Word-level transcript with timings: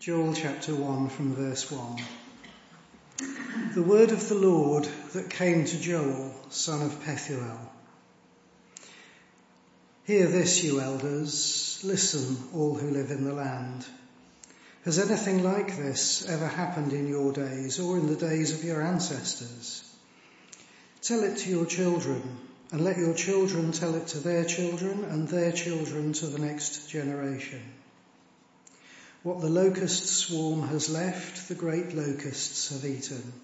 Joel 0.00 0.32
chapter 0.32 0.74
1 0.74 1.10
from 1.10 1.34
verse 1.34 1.70
1. 1.70 2.02
The 3.74 3.82
word 3.82 4.12
of 4.12 4.30
the 4.30 4.34
Lord 4.34 4.88
that 5.12 5.28
came 5.28 5.66
to 5.66 5.78
Joel, 5.78 6.34
son 6.48 6.80
of 6.80 7.04
Pethuel. 7.04 7.58
Hear 10.06 10.26
this, 10.26 10.64
you 10.64 10.80
elders. 10.80 11.82
Listen, 11.84 12.38
all 12.54 12.76
who 12.76 12.90
live 12.90 13.10
in 13.10 13.24
the 13.24 13.34
land. 13.34 13.84
Has 14.86 14.98
anything 14.98 15.42
like 15.44 15.76
this 15.76 16.26
ever 16.26 16.48
happened 16.48 16.94
in 16.94 17.06
your 17.06 17.34
days 17.34 17.78
or 17.78 17.98
in 17.98 18.06
the 18.06 18.16
days 18.16 18.54
of 18.54 18.64
your 18.64 18.80
ancestors? 18.80 19.84
Tell 21.02 21.24
it 21.24 21.36
to 21.40 21.50
your 21.50 21.66
children, 21.66 22.38
and 22.72 22.82
let 22.82 22.96
your 22.96 23.12
children 23.12 23.72
tell 23.72 23.94
it 23.96 24.06
to 24.06 24.18
their 24.20 24.46
children 24.46 25.04
and 25.04 25.28
their 25.28 25.52
children 25.52 26.14
to 26.14 26.26
the 26.26 26.38
next 26.38 26.88
generation. 26.88 27.60
What 29.22 29.42
the 29.42 29.50
locust 29.50 30.06
swarm 30.06 30.68
has 30.68 30.88
left, 30.88 31.48
the 31.48 31.54
great 31.54 31.94
locusts 31.94 32.70
have 32.70 32.90
eaten. 32.90 33.34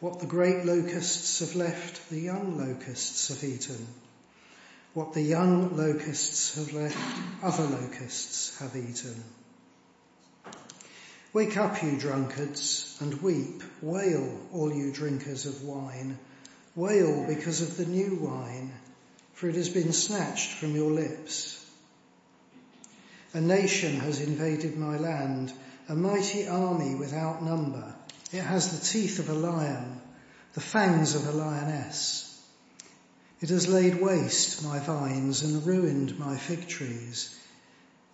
What 0.00 0.20
the 0.20 0.26
great 0.26 0.66
locusts 0.66 1.40
have 1.40 1.56
left, 1.56 2.10
the 2.10 2.20
young 2.20 2.58
locusts 2.58 3.28
have 3.28 3.42
eaten. 3.42 3.86
What 4.92 5.14
the 5.14 5.22
young 5.22 5.76
locusts 5.78 6.56
have 6.56 6.74
left, 6.74 6.98
other 7.42 7.64
locusts 7.64 8.58
have 8.58 8.76
eaten. 8.76 9.24
Wake 11.32 11.56
up, 11.56 11.82
you 11.82 11.98
drunkards, 11.98 12.96
and 13.00 13.22
weep. 13.22 13.62
Wail, 13.80 14.40
all 14.52 14.72
you 14.72 14.92
drinkers 14.92 15.46
of 15.46 15.62
wine. 15.62 16.18
Wail 16.76 17.26
because 17.26 17.62
of 17.62 17.78
the 17.78 17.86
new 17.86 18.16
wine, 18.16 18.72
for 19.32 19.48
it 19.48 19.54
has 19.54 19.70
been 19.70 19.92
snatched 19.92 20.52
from 20.52 20.74
your 20.74 20.90
lips. 20.90 21.57
A 23.34 23.40
nation 23.40 24.00
has 24.00 24.20
invaded 24.20 24.78
my 24.78 24.96
land, 24.96 25.52
a 25.88 25.94
mighty 25.94 26.48
army 26.48 26.94
without 26.94 27.44
number. 27.44 27.94
It 28.32 28.42
has 28.42 28.70
the 28.70 28.86
teeth 28.86 29.18
of 29.18 29.28
a 29.28 29.34
lion, 29.34 30.00
the 30.54 30.60
fangs 30.60 31.14
of 31.14 31.26
a 31.26 31.32
lioness. 31.32 32.24
It 33.40 33.50
has 33.50 33.68
laid 33.68 34.00
waste 34.00 34.64
my 34.64 34.78
vines 34.78 35.42
and 35.42 35.64
ruined 35.66 36.18
my 36.18 36.36
fig 36.36 36.68
trees. 36.68 37.38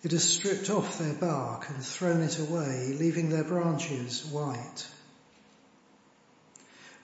It 0.03 0.11
has 0.11 0.23
stripped 0.23 0.69
off 0.69 0.99
their 0.99 1.13
bark 1.13 1.69
and 1.69 1.83
thrown 1.83 2.21
it 2.21 2.37
away, 2.37 2.95
leaving 2.99 3.29
their 3.29 3.43
branches 3.43 4.25
white. 4.25 4.85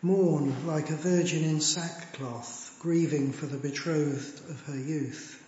Mourn 0.03 0.67
like 0.67 0.89
a 0.89 0.95
virgin 0.95 1.43
in 1.43 1.61
sackcloth, 1.61 2.75
grieving 2.79 3.31
for 3.31 3.45
the 3.45 3.57
betrothed 3.57 4.49
of 4.49 4.61
her 4.65 4.77
youth. 4.77 5.40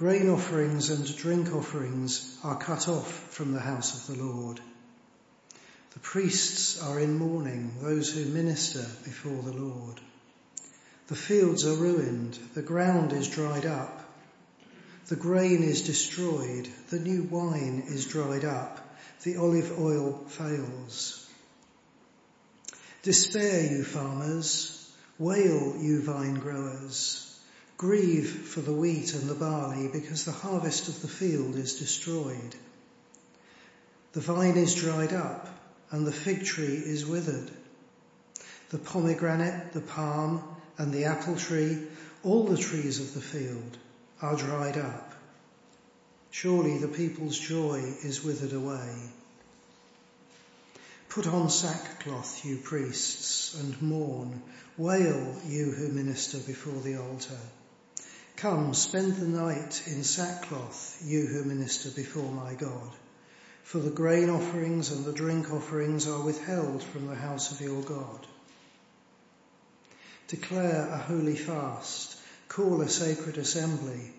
Grain 0.00 0.30
offerings 0.30 0.88
and 0.88 1.14
drink 1.18 1.54
offerings 1.54 2.38
are 2.42 2.56
cut 2.56 2.88
off 2.88 3.12
from 3.34 3.52
the 3.52 3.60
house 3.60 4.08
of 4.08 4.16
the 4.16 4.24
Lord. 4.24 4.58
The 5.92 5.98
priests 5.98 6.82
are 6.82 6.98
in 6.98 7.18
mourning, 7.18 7.74
those 7.82 8.10
who 8.10 8.24
minister 8.24 8.86
before 9.04 9.42
the 9.42 9.52
Lord. 9.52 10.00
The 11.08 11.14
fields 11.14 11.66
are 11.66 11.74
ruined, 11.74 12.38
the 12.54 12.62
ground 12.62 13.12
is 13.12 13.28
dried 13.28 13.66
up, 13.66 14.02
the 15.08 15.16
grain 15.16 15.62
is 15.62 15.82
destroyed, 15.82 16.66
the 16.88 16.98
new 16.98 17.24
wine 17.24 17.82
is 17.86 18.06
dried 18.06 18.46
up, 18.46 18.80
the 19.24 19.36
olive 19.36 19.78
oil 19.78 20.24
fails. 20.28 21.28
Despair, 23.02 23.70
you 23.70 23.84
farmers, 23.84 24.90
wail, 25.18 25.76
you 25.78 26.00
vine 26.00 26.36
growers. 26.36 27.29
Grieve 27.80 28.28
for 28.28 28.60
the 28.60 28.74
wheat 28.74 29.14
and 29.14 29.26
the 29.26 29.34
barley 29.34 29.88
because 29.88 30.26
the 30.26 30.32
harvest 30.32 30.88
of 30.88 31.00
the 31.00 31.08
field 31.08 31.54
is 31.54 31.78
destroyed. 31.78 32.54
The 34.12 34.20
vine 34.20 34.58
is 34.58 34.74
dried 34.74 35.14
up 35.14 35.48
and 35.90 36.06
the 36.06 36.12
fig 36.12 36.44
tree 36.44 36.76
is 36.76 37.06
withered. 37.06 37.50
The 38.68 38.76
pomegranate, 38.76 39.72
the 39.72 39.80
palm 39.80 40.44
and 40.76 40.92
the 40.92 41.06
apple 41.06 41.36
tree, 41.36 41.78
all 42.22 42.44
the 42.44 42.58
trees 42.58 43.00
of 43.00 43.14
the 43.14 43.22
field 43.22 43.78
are 44.20 44.36
dried 44.36 44.76
up. 44.76 45.14
Surely 46.30 46.76
the 46.76 46.88
people's 46.88 47.38
joy 47.38 47.78
is 48.04 48.22
withered 48.22 48.52
away. 48.52 48.94
Put 51.08 51.26
on 51.26 51.48
sackcloth, 51.48 52.44
you 52.44 52.58
priests, 52.58 53.58
and 53.58 53.80
mourn. 53.80 54.42
Wail, 54.76 55.34
you 55.46 55.70
who 55.70 55.88
minister 55.88 56.36
before 56.40 56.78
the 56.82 56.96
altar. 56.96 57.38
Come, 58.40 58.72
spend 58.72 59.16
the 59.16 59.28
night 59.28 59.82
in 59.86 60.02
sackcloth, 60.02 61.02
you 61.04 61.26
who 61.26 61.44
minister 61.44 61.90
before 61.90 62.32
my 62.32 62.54
God. 62.54 62.90
For 63.64 63.80
the 63.80 63.90
grain 63.90 64.30
offerings 64.30 64.90
and 64.90 65.04
the 65.04 65.12
drink 65.12 65.52
offerings 65.52 66.08
are 66.08 66.22
withheld 66.22 66.82
from 66.82 67.06
the 67.06 67.14
house 67.16 67.52
of 67.52 67.60
your 67.60 67.82
God. 67.82 68.26
Declare 70.28 70.88
a 70.90 70.96
holy 70.96 71.36
fast, 71.36 72.16
call 72.48 72.80
a 72.80 72.88
sacred 72.88 73.36
assembly, 73.36 74.10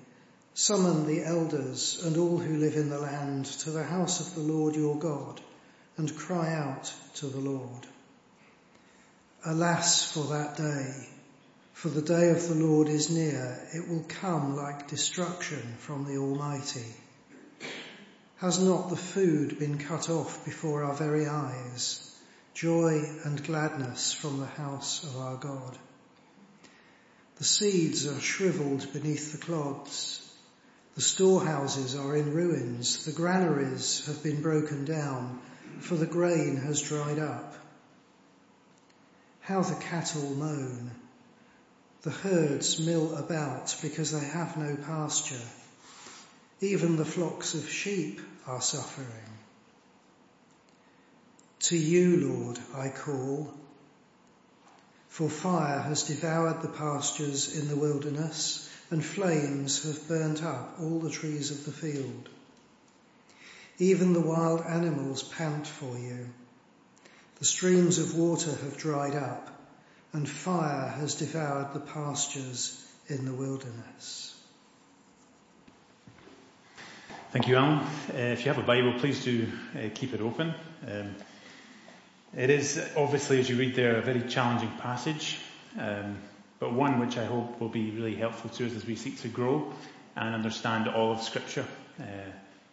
summon 0.53 1.07
the 1.07 1.23
elders 1.23 2.03
and 2.05 2.15
all 2.15 2.37
who 2.37 2.57
live 2.57 2.75
in 2.75 2.91
the 2.91 2.99
land 2.99 3.45
to 3.45 3.71
the 3.71 3.83
house 3.83 4.19
of 4.19 4.35
the 4.35 4.53
Lord 4.53 4.75
your 4.75 4.99
God, 4.99 5.41
and 5.97 6.15
cry 6.15 6.53
out 6.53 6.93
to 7.15 7.25
the 7.25 7.39
Lord. 7.39 7.87
Alas 9.43 10.11
for 10.11 10.25
that 10.25 10.57
day! 10.57 11.10
For 11.81 11.89
the 11.89 12.03
day 12.03 12.29
of 12.29 12.47
the 12.47 12.53
Lord 12.63 12.89
is 12.89 13.09
near, 13.09 13.59
it 13.73 13.89
will 13.89 14.05
come 14.07 14.55
like 14.55 14.87
destruction 14.87 15.77
from 15.79 16.05
the 16.05 16.17
Almighty. 16.19 16.85
Has 18.35 18.59
not 18.59 18.91
the 18.91 18.95
food 18.95 19.57
been 19.57 19.79
cut 19.79 20.07
off 20.07 20.45
before 20.45 20.83
our 20.83 20.93
very 20.93 21.25
eyes, 21.25 22.15
joy 22.53 23.01
and 23.23 23.43
gladness 23.43 24.13
from 24.13 24.39
the 24.39 24.45
house 24.45 25.03
of 25.03 25.17
our 25.17 25.37
God? 25.37 25.75
The 27.37 27.45
seeds 27.45 28.05
are 28.05 28.21
shriveled 28.21 28.93
beneath 28.93 29.31
the 29.31 29.39
clods. 29.39 30.21
The 30.93 31.01
storehouses 31.01 31.95
are 31.95 32.15
in 32.15 32.35
ruins. 32.35 33.05
The 33.05 33.11
granaries 33.11 34.05
have 34.05 34.21
been 34.21 34.43
broken 34.43 34.85
down, 34.85 35.41
for 35.79 35.95
the 35.95 36.05
grain 36.05 36.57
has 36.57 36.79
dried 36.79 37.17
up. 37.17 37.55
How 39.39 39.63
the 39.63 39.81
cattle 39.81 40.35
moan 40.35 40.91
the 42.03 42.09
herds 42.09 42.79
mill 42.79 43.15
about 43.15 43.75
because 43.81 44.11
they 44.11 44.25
have 44.25 44.57
no 44.57 44.75
pasture. 44.75 45.47
Even 46.59 46.95
the 46.95 47.05
flocks 47.05 47.53
of 47.53 47.69
sheep 47.69 48.19
are 48.47 48.61
suffering. 48.61 49.07
To 51.59 51.77
you, 51.77 52.27
Lord, 52.27 52.59
I 52.75 52.89
call, 52.89 53.53
for 55.09 55.29
fire 55.29 55.79
has 55.79 56.03
devoured 56.03 56.61
the 56.61 56.69
pastures 56.69 57.55
in 57.55 57.67
the 57.67 57.75
wilderness 57.75 58.67
and 58.89 59.05
flames 59.05 59.83
have 59.83 60.07
burnt 60.07 60.43
up 60.43 60.77
all 60.79 60.99
the 60.99 61.11
trees 61.11 61.51
of 61.51 61.65
the 61.65 61.71
field. 61.71 62.29
Even 63.77 64.13
the 64.13 64.21
wild 64.21 64.61
animals 64.61 65.23
pant 65.23 65.67
for 65.67 65.97
you. 65.97 66.29
The 67.39 67.45
streams 67.45 67.99
of 67.99 68.15
water 68.15 68.51
have 68.51 68.77
dried 68.77 69.15
up 69.15 69.60
and 70.13 70.27
fire 70.27 70.89
has 70.89 71.15
devoured 71.15 71.73
the 71.73 71.79
pastures 71.79 72.77
in 73.07 73.25
the 73.25 73.33
wilderness. 73.33 74.37
Thank 77.31 77.47
you, 77.47 77.55
Alan. 77.55 77.79
Uh, 77.79 78.33
if 78.33 78.45
you 78.45 78.51
have 78.51 78.61
a 78.61 78.67
Bible, 78.67 78.99
please 78.99 79.23
do 79.23 79.47
uh, 79.73 79.89
keep 79.93 80.13
it 80.13 80.19
open. 80.19 80.53
Um, 80.85 81.15
it 82.35 82.49
is 82.49 82.81
obviously, 82.97 83.39
as 83.39 83.49
you 83.49 83.55
read 83.55 83.75
there, 83.75 83.95
a 83.95 84.01
very 84.01 84.21
challenging 84.21 84.71
passage, 84.79 85.39
um, 85.79 86.17
but 86.59 86.73
one 86.73 86.99
which 86.99 87.17
I 87.17 87.25
hope 87.25 87.59
will 87.61 87.69
be 87.69 87.91
really 87.91 88.15
helpful 88.15 88.49
to 88.51 88.65
us 88.65 88.75
as 88.75 88.85
we 88.85 88.95
seek 88.95 89.21
to 89.21 89.29
grow 89.29 89.71
and 90.15 90.35
understand 90.35 90.89
all 90.89 91.13
of 91.13 91.21
Scripture, 91.21 91.65
uh, 91.99 92.03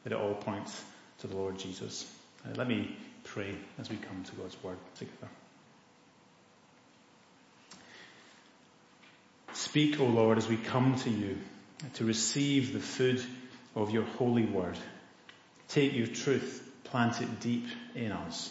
that 0.03 0.13
it 0.13 0.19
all 0.19 0.35
points 0.35 0.83
to 1.21 1.29
the 1.29 1.37
Lord 1.37 1.59
Jesus. 1.59 2.13
Uh, 2.45 2.55
let 2.57 2.67
me 2.67 2.97
pray 3.25 3.55
as 3.79 3.91
we 3.91 3.97
come 3.97 4.25
to 4.25 4.35
God's 4.35 4.61
Word 4.63 4.79
together. 4.97 5.29
Speak, 9.69 10.01
O 10.01 10.07
Lord, 10.07 10.39
as 10.39 10.49
we 10.49 10.57
come 10.57 10.97
to 11.01 11.11
you 11.11 11.37
to 11.93 12.07
receive 12.07 12.73
the 12.73 12.81
food 12.81 13.23
of 13.77 13.91
your 13.91 14.05
holy 14.05 14.47
word. 14.47 14.79
Take 15.69 15.93
your 15.93 16.07
truth, 16.07 16.67
plant 16.85 17.21
it 17.21 17.41
deep 17.41 17.67
in 17.95 18.11
us, 18.11 18.51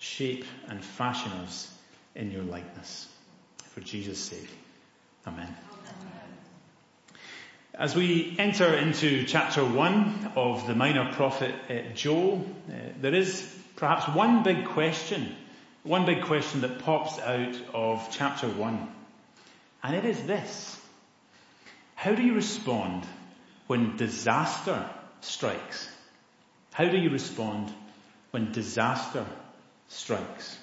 shape 0.00 0.44
and 0.66 0.84
fashion 0.84 1.30
us 1.44 1.72
in 2.16 2.32
your 2.32 2.42
likeness. 2.42 3.06
For 3.74 3.80
Jesus' 3.80 4.18
sake. 4.18 4.50
Amen. 5.24 5.54
As 7.72 7.94
we 7.94 8.34
enter 8.36 8.74
into 8.74 9.24
chapter 9.24 9.64
one 9.64 10.32
of 10.34 10.66
the 10.66 10.74
minor 10.74 11.12
prophet 11.12 11.54
uh, 11.70 11.94
Joel, 11.94 12.44
uh, 12.68 12.72
there 13.00 13.14
is 13.14 13.48
perhaps 13.76 14.08
one 14.08 14.42
big 14.42 14.64
question, 14.64 15.32
one 15.84 16.06
big 16.06 16.24
question 16.24 16.62
that 16.62 16.80
pops 16.80 17.20
out 17.20 17.54
of 17.72 18.08
chapter 18.10 18.48
one. 18.48 18.95
And 19.82 19.94
it 19.94 20.04
is 20.04 20.22
this. 20.24 20.80
How 21.94 22.14
do 22.14 22.22
you 22.22 22.34
respond 22.34 23.04
when 23.66 23.96
disaster 23.96 24.88
strikes? 25.20 25.88
How 26.72 26.88
do 26.88 26.98
you 26.98 27.10
respond 27.10 27.72
when 28.30 28.52
disaster 28.52 29.24
strikes. 29.88 30.58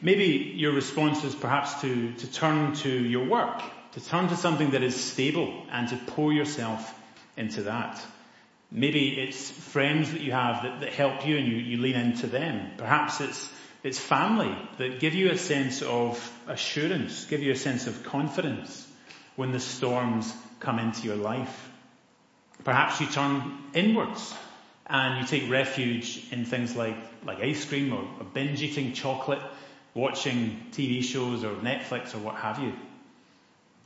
Maybe 0.00 0.52
your 0.54 0.72
response 0.72 1.24
is 1.24 1.34
perhaps 1.34 1.80
to, 1.80 2.12
to 2.12 2.32
turn 2.32 2.74
to 2.76 2.90
your 2.90 3.26
work, 3.26 3.62
to 3.92 4.04
turn 4.04 4.28
to 4.28 4.36
something 4.36 4.70
that 4.70 4.82
is 4.82 4.96
stable 4.96 5.64
and 5.70 5.88
to 5.88 5.96
pour 5.96 6.32
yourself 6.32 6.94
into 7.36 7.62
that. 7.62 8.04
Maybe 8.70 9.18
it's 9.18 9.50
friends 9.50 10.12
that 10.12 10.20
you 10.20 10.32
have 10.32 10.62
that, 10.64 10.80
that 10.80 10.92
help 10.92 11.26
you 11.26 11.38
and 11.38 11.46
you, 11.46 11.56
you 11.56 11.78
lean 11.78 11.94
into 11.94 12.26
them. 12.26 12.72
Perhaps 12.76 13.20
it's, 13.20 13.50
it's 13.86 14.00
family 14.00 14.52
that 14.78 14.98
give 14.98 15.14
you 15.14 15.30
a 15.30 15.38
sense 15.38 15.80
of 15.80 16.18
assurance, 16.48 17.24
give 17.26 17.40
you 17.40 17.52
a 17.52 17.56
sense 17.56 17.86
of 17.86 18.02
confidence 18.02 18.84
when 19.36 19.52
the 19.52 19.60
storms 19.60 20.34
come 20.58 20.80
into 20.80 21.06
your 21.06 21.14
life. 21.14 21.70
Perhaps 22.64 23.00
you 23.00 23.06
turn 23.06 23.42
inwards 23.74 24.34
and 24.88 25.20
you 25.20 25.26
take 25.26 25.48
refuge 25.48 26.20
in 26.32 26.44
things 26.44 26.74
like, 26.74 26.96
like 27.24 27.38
ice 27.38 27.64
cream 27.64 27.92
or, 27.92 28.02
or 28.18 28.24
binge 28.24 28.60
eating 28.60 28.92
chocolate, 28.92 29.42
watching 29.94 30.66
TV 30.72 31.04
shows 31.04 31.44
or 31.44 31.54
Netflix 31.54 32.12
or 32.12 32.18
what 32.18 32.34
have 32.34 32.58
you. 32.58 32.72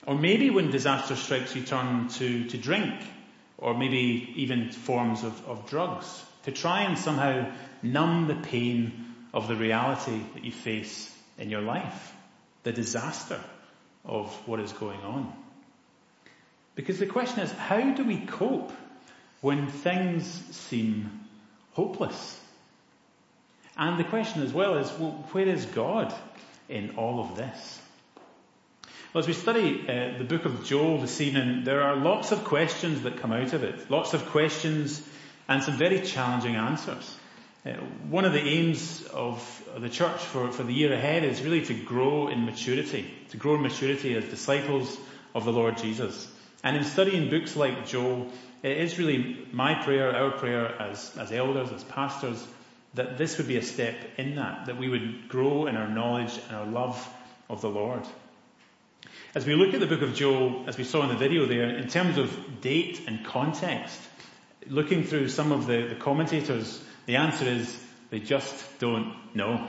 Or 0.07 0.15
maybe 0.15 0.49
when 0.49 0.71
disaster 0.71 1.15
strikes 1.15 1.55
you 1.55 1.63
turn 1.63 2.09
to, 2.09 2.45
to 2.45 2.57
drink 2.57 2.95
or 3.59 3.75
maybe 3.75 4.33
even 4.37 4.71
forms 4.71 5.25
of, 5.25 5.47
of 5.47 5.69
drugs 5.69 6.25
to 6.45 6.53
try 6.53 6.85
and 6.85 6.99
somehow 6.99 7.53
numb 7.83 8.27
the 8.27 8.35
pain 8.35 9.09
of 9.33 9.49
the 9.49 9.57
reality 9.57 10.21
that 10.35 10.45
you 10.45 10.53
face 10.53 11.15
in 11.39 11.51
your 11.51 11.63
life, 11.63 12.15
the 12.63 12.73
disaster 12.73 13.41
of 14.05 14.33
what 14.47 14.61
is 14.61 14.73
going 14.73 15.01
on. 15.01 15.33
Because 16.75 16.99
the 16.99 17.07
question 17.07 17.41
is, 17.41 17.53
how 17.53 17.93
do 17.93 18.05
we 18.05 18.19
cope 18.19 18.73
when 19.41 19.69
things 19.69 20.27
seem 20.51 21.21
hopeless? 21.73 22.39
And 23.77 23.99
the 23.99 24.05
question 24.05 24.43
as 24.43 24.53
well 24.53 24.77
is, 24.79 24.91
well, 24.99 25.27
where 25.33 25.47
is 25.49 25.65
God 25.67 26.15
in 26.69 26.97
all 26.97 27.21
of 27.21 27.37
this? 27.37 27.81
Well, 29.13 29.21
as 29.21 29.27
we 29.27 29.33
study 29.33 29.85
uh, 29.89 30.19
the 30.19 30.25
book 30.25 30.45
of 30.45 30.65
Joel 30.65 30.99
this 30.99 31.21
evening, 31.21 31.65
there 31.65 31.83
are 31.83 31.97
lots 31.97 32.31
of 32.31 32.45
questions 32.45 33.03
that 33.03 33.19
come 33.19 33.33
out 33.33 33.53
of 33.53 33.65
it. 33.65 33.91
Lots 33.91 34.15
of 34.15 34.27
questions 34.27 35.03
and 35.49 35.63
some 35.63 35.77
very 35.77 36.01
challenging 36.01 36.55
answers. 36.55 37.17
Uh, 37.65 37.73
one 38.09 38.25
of 38.25 38.33
the 38.33 38.41
aims 38.41 39.03
of 39.13 39.63
the 39.77 39.91
church 39.91 40.19
for, 40.21 40.51
for 40.51 40.63
the 40.63 40.73
year 40.73 40.95
ahead 40.95 41.25
is 41.25 41.43
really 41.43 41.65
to 41.65 41.75
grow 41.75 42.29
in 42.29 42.47
maturity, 42.47 43.13
to 43.29 43.37
grow 43.37 43.57
in 43.57 43.63
maturity 43.63 44.17
as 44.17 44.25
disciples 44.25 44.97
of 45.35 45.45
the 45.45 45.53
Lord 45.53 45.77
Jesus. 45.77 46.31
And 46.65 46.75
in 46.77 46.85
studying 46.85 47.29
books 47.29 47.57
like 47.57 47.87
Joel, 47.87 48.29
it 48.63 48.79
is 48.79 48.99
really 48.99 49.47
my 49.53 49.83
prayer, 49.83 50.15
our 50.15 50.31
prayer 50.31 50.81
as, 50.81 51.15
as 51.19 51.33
elders, 51.33 51.71
as 51.71 51.85
pastors, 51.85 52.43
that 52.95 53.19
this 53.19 53.37
would 53.37 53.47
be 53.47 53.59
a 53.59 53.63
step 53.63 53.95
in 54.17 54.37
that, 54.37 54.67
that 54.67 54.79
we 54.79 54.89
would 54.89 55.29
grow 55.29 55.67
in 55.67 55.77
our 55.77 55.89
knowledge 55.89 56.39
and 56.49 56.57
our 56.57 56.67
love 56.67 57.09
of 57.51 57.61
the 57.61 57.69
Lord. 57.69 58.03
As 59.35 59.47
we 59.47 59.55
look 59.55 59.75
at 59.75 59.81
the 59.81 59.87
book 59.87 60.03
of 60.03 60.15
Joel, 60.15 60.65
as 60.67 60.77
we 60.79 60.85
saw 60.85 61.03
in 61.03 61.09
the 61.09 61.17
video 61.17 61.47
there, 61.47 61.69
in 61.77 61.89
terms 61.89 62.17
of 62.17 62.61
date 62.61 63.03
and 63.07 63.25
context, 63.25 64.01
looking 64.67 65.05
through 65.05 65.29
some 65.29 65.53
of 65.53 65.67
the, 65.67 65.89
the 65.89 65.95
commentators, 65.95 66.83
the 67.11 67.17
answer 67.17 67.45
is 67.45 67.77
they 68.11 68.21
just 68.21 68.79
don't 68.79 69.17
know. 69.35 69.67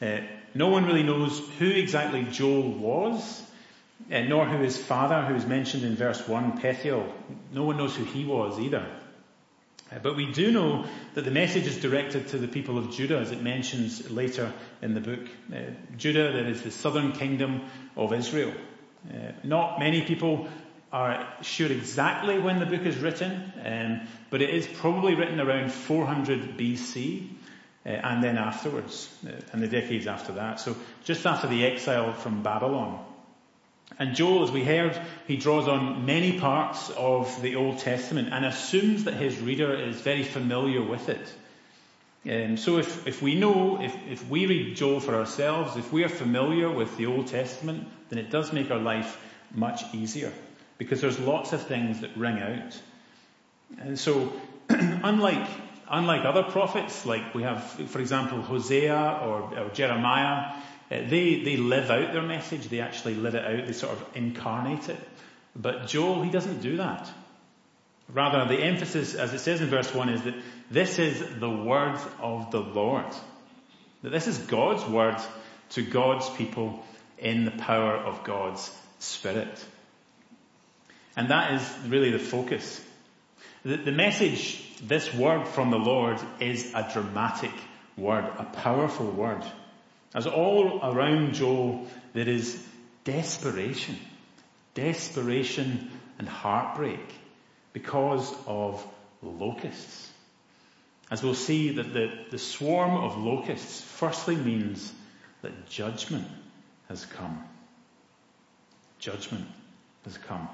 Uh, 0.00 0.20
no 0.54 0.68
one 0.68 0.86
really 0.86 1.02
knows 1.02 1.42
who 1.58 1.68
exactly 1.68 2.22
Joel 2.22 2.70
was, 2.70 3.42
uh, 4.10 4.20
nor 4.20 4.46
who 4.46 4.62
his 4.62 4.78
father, 4.78 5.26
who 5.26 5.34
is 5.34 5.44
mentioned 5.44 5.84
in 5.84 5.94
verse 5.94 6.26
1, 6.26 6.58
Pethuel, 6.58 7.06
no 7.52 7.64
one 7.64 7.76
knows 7.76 7.94
who 7.94 8.04
he 8.04 8.24
was 8.24 8.58
either. 8.58 8.86
Uh, 9.92 9.98
but 10.02 10.16
we 10.16 10.32
do 10.32 10.50
know 10.50 10.86
that 11.12 11.26
the 11.26 11.30
message 11.30 11.66
is 11.66 11.76
directed 11.76 12.28
to 12.28 12.38
the 12.38 12.48
people 12.48 12.78
of 12.78 12.92
Judah, 12.92 13.18
as 13.18 13.30
it 13.30 13.42
mentions 13.42 14.10
later 14.10 14.50
in 14.80 14.94
the 14.94 15.02
book. 15.02 15.28
Uh, 15.52 15.72
Judah, 15.98 16.32
that 16.32 16.46
is 16.46 16.62
the 16.62 16.70
southern 16.70 17.12
kingdom 17.12 17.60
of 17.94 18.14
Israel. 18.14 18.54
Uh, 19.06 19.32
not 19.44 19.78
many 19.78 20.00
people 20.00 20.48
are 20.92 21.26
sure 21.42 21.70
exactly 21.70 22.38
when 22.38 22.60
the 22.60 22.66
book 22.66 22.86
is 22.86 22.96
written, 22.98 23.52
um, 23.64 24.08
but 24.30 24.40
it 24.42 24.50
is 24.50 24.66
probably 24.66 25.14
written 25.14 25.40
around 25.40 25.72
400 25.72 26.56
BC. 26.56 27.28
Uh, 27.86 27.90
and 27.90 28.22
then 28.22 28.36
afterwards, 28.36 29.08
uh, 29.26 29.30
and 29.52 29.62
the 29.62 29.68
decades 29.68 30.06
after 30.06 30.32
that. 30.32 30.60
So 30.60 30.76
just 31.04 31.24
after 31.24 31.46
the 31.46 31.64
exile 31.64 32.12
from 32.12 32.42
Babylon. 32.42 33.02
And 33.98 34.14
Joel, 34.14 34.42
as 34.42 34.50
we 34.50 34.62
heard, 34.62 35.00
he 35.26 35.36
draws 35.36 35.68
on 35.68 36.04
many 36.04 36.38
parts 36.38 36.90
of 36.90 37.40
the 37.40 37.56
Old 37.56 37.78
Testament 37.78 38.28
and 38.32 38.44
assumes 38.44 39.04
that 39.04 39.14
his 39.14 39.38
reader 39.38 39.74
is 39.74 40.00
very 40.00 40.22
familiar 40.22 40.82
with 40.82 41.08
it. 41.08 41.32
Um, 42.30 42.56
so 42.58 42.76
if, 42.78 43.06
if 43.06 43.22
we 43.22 43.36
know, 43.36 43.80
if, 43.80 43.94
if 44.10 44.28
we 44.28 44.44
read 44.44 44.76
Joel 44.76 45.00
for 45.00 45.14
ourselves, 45.14 45.76
if 45.76 45.90
we 45.90 46.04
are 46.04 46.10
familiar 46.10 46.70
with 46.70 46.94
the 46.98 47.06
Old 47.06 47.28
Testament, 47.28 47.88
then 48.10 48.18
it 48.18 48.30
does 48.30 48.52
make 48.52 48.70
our 48.70 48.80
life 48.80 49.18
much 49.54 49.82
easier 49.94 50.32
because 50.78 51.00
there's 51.00 51.18
lots 51.18 51.52
of 51.52 51.66
things 51.66 52.00
that 52.00 52.16
ring 52.16 52.38
out. 52.38 52.80
And 53.80 53.98
so, 53.98 54.32
unlike, 54.68 55.48
unlike 55.90 56.24
other 56.24 56.44
prophets, 56.44 57.04
like 57.04 57.34
we 57.34 57.42
have, 57.42 57.64
for 57.64 58.00
example, 58.00 58.40
Hosea 58.40 59.20
or, 59.22 59.58
or 59.58 59.68
Jeremiah, 59.70 60.54
uh, 60.90 61.00
they, 61.08 61.42
they 61.42 61.56
live 61.56 61.90
out 61.90 62.12
their 62.12 62.22
message. 62.22 62.68
They 62.68 62.80
actually 62.80 63.14
live 63.14 63.34
it 63.34 63.44
out. 63.44 63.66
They 63.66 63.72
sort 63.72 63.92
of 63.92 64.06
incarnate 64.14 64.88
it. 64.88 65.00
But 65.54 65.88
Joel, 65.88 66.22
he 66.22 66.30
doesn't 66.30 66.62
do 66.62 66.78
that. 66.78 67.10
Rather, 68.10 68.46
the 68.46 68.62
emphasis, 68.62 69.14
as 69.14 69.34
it 69.34 69.40
says 69.40 69.60
in 69.60 69.68
verse 69.68 69.92
1, 69.92 70.08
is 70.08 70.22
that 70.22 70.34
this 70.70 70.98
is 70.98 71.22
the 71.40 71.50
word 71.50 71.98
of 72.20 72.50
the 72.50 72.60
Lord. 72.60 73.04
That 74.02 74.10
this 74.10 74.28
is 74.28 74.38
God's 74.38 74.84
word 74.86 75.16
to 75.70 75.82
God's 75.82 76.30
people 76.30 76.82
in 77.18 77.44
the 77.44 77.50
power 77.50 77.96
of 77.96 78.24
God's 78.24 78.70
Spirit. 78.98 79.64
And 81.18 81.30
that 81.32 81.52
is 81.54 81.68
really 81.88 82.12
the 82.12 82.20
focus. 82.20 82.80
The, 83.64 83.76
the 83.76 83.90
message, 83.90 84.62
this 84.80 85.12
word 85.12 85.48
from 85.48 85.72
the 85.72 85.76
Lord, 85.76 86.20
is 86.38 86.72
a 86.76 86.88
dramatic 86.92 87.50
word, 87.96 88.24
a 88.38 88.44
powerful 88.44 89.10
word. 89.10 89.42
As 90.14 90.28
all 90.28 90.78
around 90.80 91.34
Joel, 91.34 91.88
there 92.12 92.28
is 92.28 92.64
desperation. 93.02 93.96
Desperation 94.74 95.90
and 96.20 96.28
heartbreak 96.28 97.12
because 97.72 98.32
of 98.46 98.86
locusts. 99.20 100.08
As 101.10 101.20
we'll 101.20 101.34
see 101.34 101.72
that 101.72 101.92
the, 101.92 102.12
the 102.30 102.38
swarm 102.38 102.92
of 102.92 103.18
locusts 103.18 103.80
firstly 103.80 104.36
means 104.36 104.92
that 105.42 105.68
judgment 105.68 106.28
has 106.88 107.04
come. 107.06 107.42
Judgment 109.00 109.48
has 110.04 110.16
come. 110.16 110.48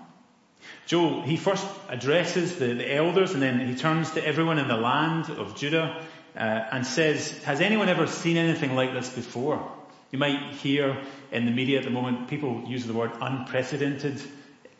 Joel, 0.86 1.22
he 1.22 1.36
first 1.36 1.66
addresses 1.88 2.56
the, 2.56 2.74
the 2.74 2.94
elders 2.94 3.32
and 3.32 3.42
then 3.42 3.66
he 3.66 3.74
turns 3.74 4.10
to 4.12 4.26
everyone 4.26 4.58
in 4.58 4.68
the 4.68 4.76
land 4.76 5.30
of 5.30 5.56
Judah 5.56 6.04
uh, 6.36 6.38
and 6.38 6.86
says, 6.86 7.42
has 7.44 7.60
anyone 7.60 7.88
ever 7.88 8.06
seen 8.06 8.36
anything 8.36 8.74
like 8.74 8.92
this 8.92 9.08
before? 9.08 9.72
You 10.10 10.18
might 10.18 10.54
hear 10.54 10.96
in 11.32 11.46
the 11.46 11.50
media 11.50 11.78
at 11.78 11.84
the 11.84 11.90
moment 11.90 12.28
people 12.28 12.64
use 12.66 12.86
the 12.86 12.92
word 12.92 13.12
unprecedented 13.20 14.20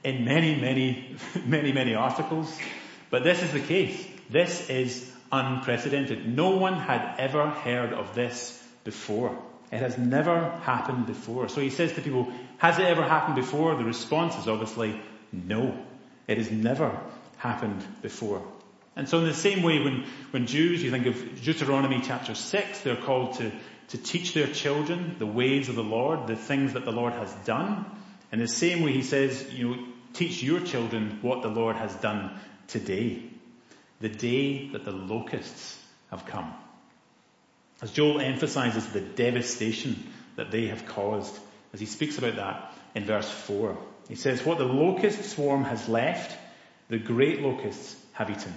in 0.05 0.25
many, 0.25 0.61
many, 0.61 1.17
many, 1.45 1.73
many 1.73 1.95
articles. 1.95 2.57
But 3.11 3.25
this 3.25 3.43
is 3.43 3.53
the 3.53 3.61
case. 3.61 4.07
This 4.31 4.69
is 4.69 5.11
unprecedented. 5.33 6.29
No 6.29 6.51
one 6.51 6.75
had 6.75 7.17
ever 7.19 7.49
heard 7.49 7.93
of 7.93 8.15
this 8.15 8.63
before. 8.85 9.37
It 9.73 9.79
has 9.79 9.99
never 9.99 10.51
happened 10.63 11.07
before. 11.07 11.49
So 11.49 11.61
he 11.61 11.71
says 11.71 11.93
to 11.95 12.03
people, 12.03 12.33
has 12.59 12.79
it 12.79 12.85
ever 12.85 13.03
happened 13.03 13.37
before? 13.37 13.75
The 13.75 13.85
response 13.85 14.37
is 14.37 14.47
obviously 14.47 15.01
no. 15.35 15.79
It 16.27 16.39
has 16.39 16.51
never 16.51 16.99
happened 17.37 17.85
before. 18.03 18.43
And 18.97 19.09
so 19.09 19.19
in 19.19 19.25
the 19.25 19.35
same 19.35 19.63
way, 19.63 19.81
when, 19.81 20.05
when 20.31 20.47
Jews, 20.47 20.83
you 20.83 20.91
think 20.91 21.07
of 21.07 21.43
Deuteronomy 21.43 22.01
chapter 22.03 22.35
6, 22.35 22.81
they're 22.81 22.97
called 22.97 23.35
to, 23.39 23.51
to 23.89 23.99
teach 23.99 24.35
their 24.35 24.47
children 24.47 25.17
the 25.19 25.27
ways 25.27 25.69
of 25.69 25.75
the 25.75 25.83
Lord, 25.83 26.27
the 26.27 26.37
things 26.37 26.75
that 26.75 26.85
the 26.85 26.93
Lord 26.93 27.13
has 27.13 27.33
done. 27.45 27.85
In 28.31 28.39
the 28.39 28.49
same 28.49 28.83
way, 28.83 28.93
he 28.93 29.03
says, 29.03 29.53
you 29.53 29.69
know, 29.69 29.85
teach 30.13 30.43
your 30.43 30.61
children 30.61 31.19
what 31.23 31.43
the 31.43 31.49
Lord 31.49 31.77
has 31.77 31.95
done 31.97 32.39
today. 32.69 33.23
The 34.01 34.09
day 34.09 34.69
that 34.69 34.85
the 34.85 34.93
locusts 34.93 35.79
have 36.11 36.27
come. 36.27 36.55
As 37.83 37.91
Joel 37.91 38.21
emphasizes 38.21 38.87
the 38.87 39.01
devastation 39.01 40.11
that 40.37 40.51
they 40.51 40.69
have 40.69 40.87
caused, 40.87 41.37
as 41.73 41.81
he 41.81 41.87
speaks 41.87 42.19
about 42.19 42.37
that 42.37 42.73
in 42.95 43.05
verse 43.05 43.29
4. 43.29 43.77
He 44.09 44.15
says, 44.17 44.45
what 44.45 44.59
the 44.59 44.65
locust 44.65 45.25
swarm 45.31 45.65
has 45.65 45.89
left, 45.89 46.37
the 46.89 46.99
great 46.99 47.41
locusts 47.41 47.97
have 48.13 48.31
eaten. 48.31 48.53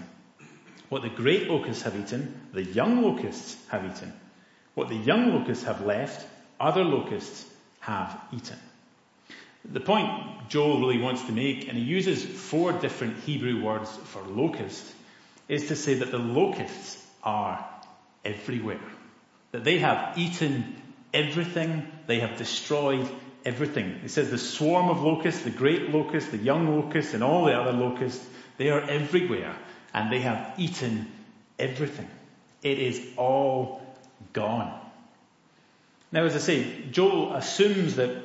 What 0.89 1.01
the 1.01 1.09
great 1.09 1.49
locusts 1.49 1.83
have 1.83 1.95
eaten, 1.95 2.41
the 2.53 2.63
young 2.63 3.01
locusts 3.01 3.57
have 3.69 3.85
eaten. 3.85 4.13
What 4.75 4.89
the 4.89 4.95
young 4.95 5.33
locusts 5.33 5.65
have 5.65 5.81
left, 5.85 6.25
other 6.59 6.83
locusts 6.83 7.45
have 7.79 8.19
eaten. 8.31 8.57
The 9.65 9.79
point 9.79 10.49
Joel 10.49 10.79
really 10.79 10.99
wants 10.99 11.23
to 11.23 11.31
make, 11.31 11.67
and 11.67 11.77
he 11.77 11.83
uses 11.83 12.23
four 12.23 12.71
different 12.71 13.23
Hebrew 13.23 13.63
words 13.63 13.89
for 13.89 14.21
locust, 14.21 14.85
is 15.49 15.67
to 15.69 15.75
say 15.75 15.95
that 15.95 16.11
the 16.11 16.17
locusts 16.17 17.05
are 17.23 17.65
everywhere. 18.23 18.79
That 19.51 19.63
they 19.63 19.79
have 19.79 20.17
eaten 20.17 20.75
everything, 21.13 21.87
they 22.05 22.19
have 22.19 22.37
destroyed 22.37 23.09
everything. 23.47 24.01
It 24.03 24.11
says 24.11 24.29
the 24.29 24.37
swarm 24.37 24.89
of 24.89 25.01
locusts, 25.01 25.43
the 25.43 25.49
great 25.49 25.89
locust, 25.89 26.31
the 26.31 26.37
young 26.37 26.75
locust, 26.75 27.13
and 27.13 27.23
all 27.23 27.45
the 27.45 27.53
other 27.53 27.71
locusts, 27.71 28.23
they 28.57 28.69
are 28.69 28.81
everywhere 28.81 29.55
and 29.93 30.11
they 30.11 30.19
have 30.19 30.53
eaten 30.57 31.07
everything. 31.57 32.09
It 32.61 32.77
is 32.77 33.01
all 33.15 33.81
gone. 34.33 34.77
Now 36.11 36.25
as 36.25 36.35
I 36.35 36.39
say, 36.39 36.83
Joel 36.91 37.33
assumes 37.33 37.95
that, 37.95 38.21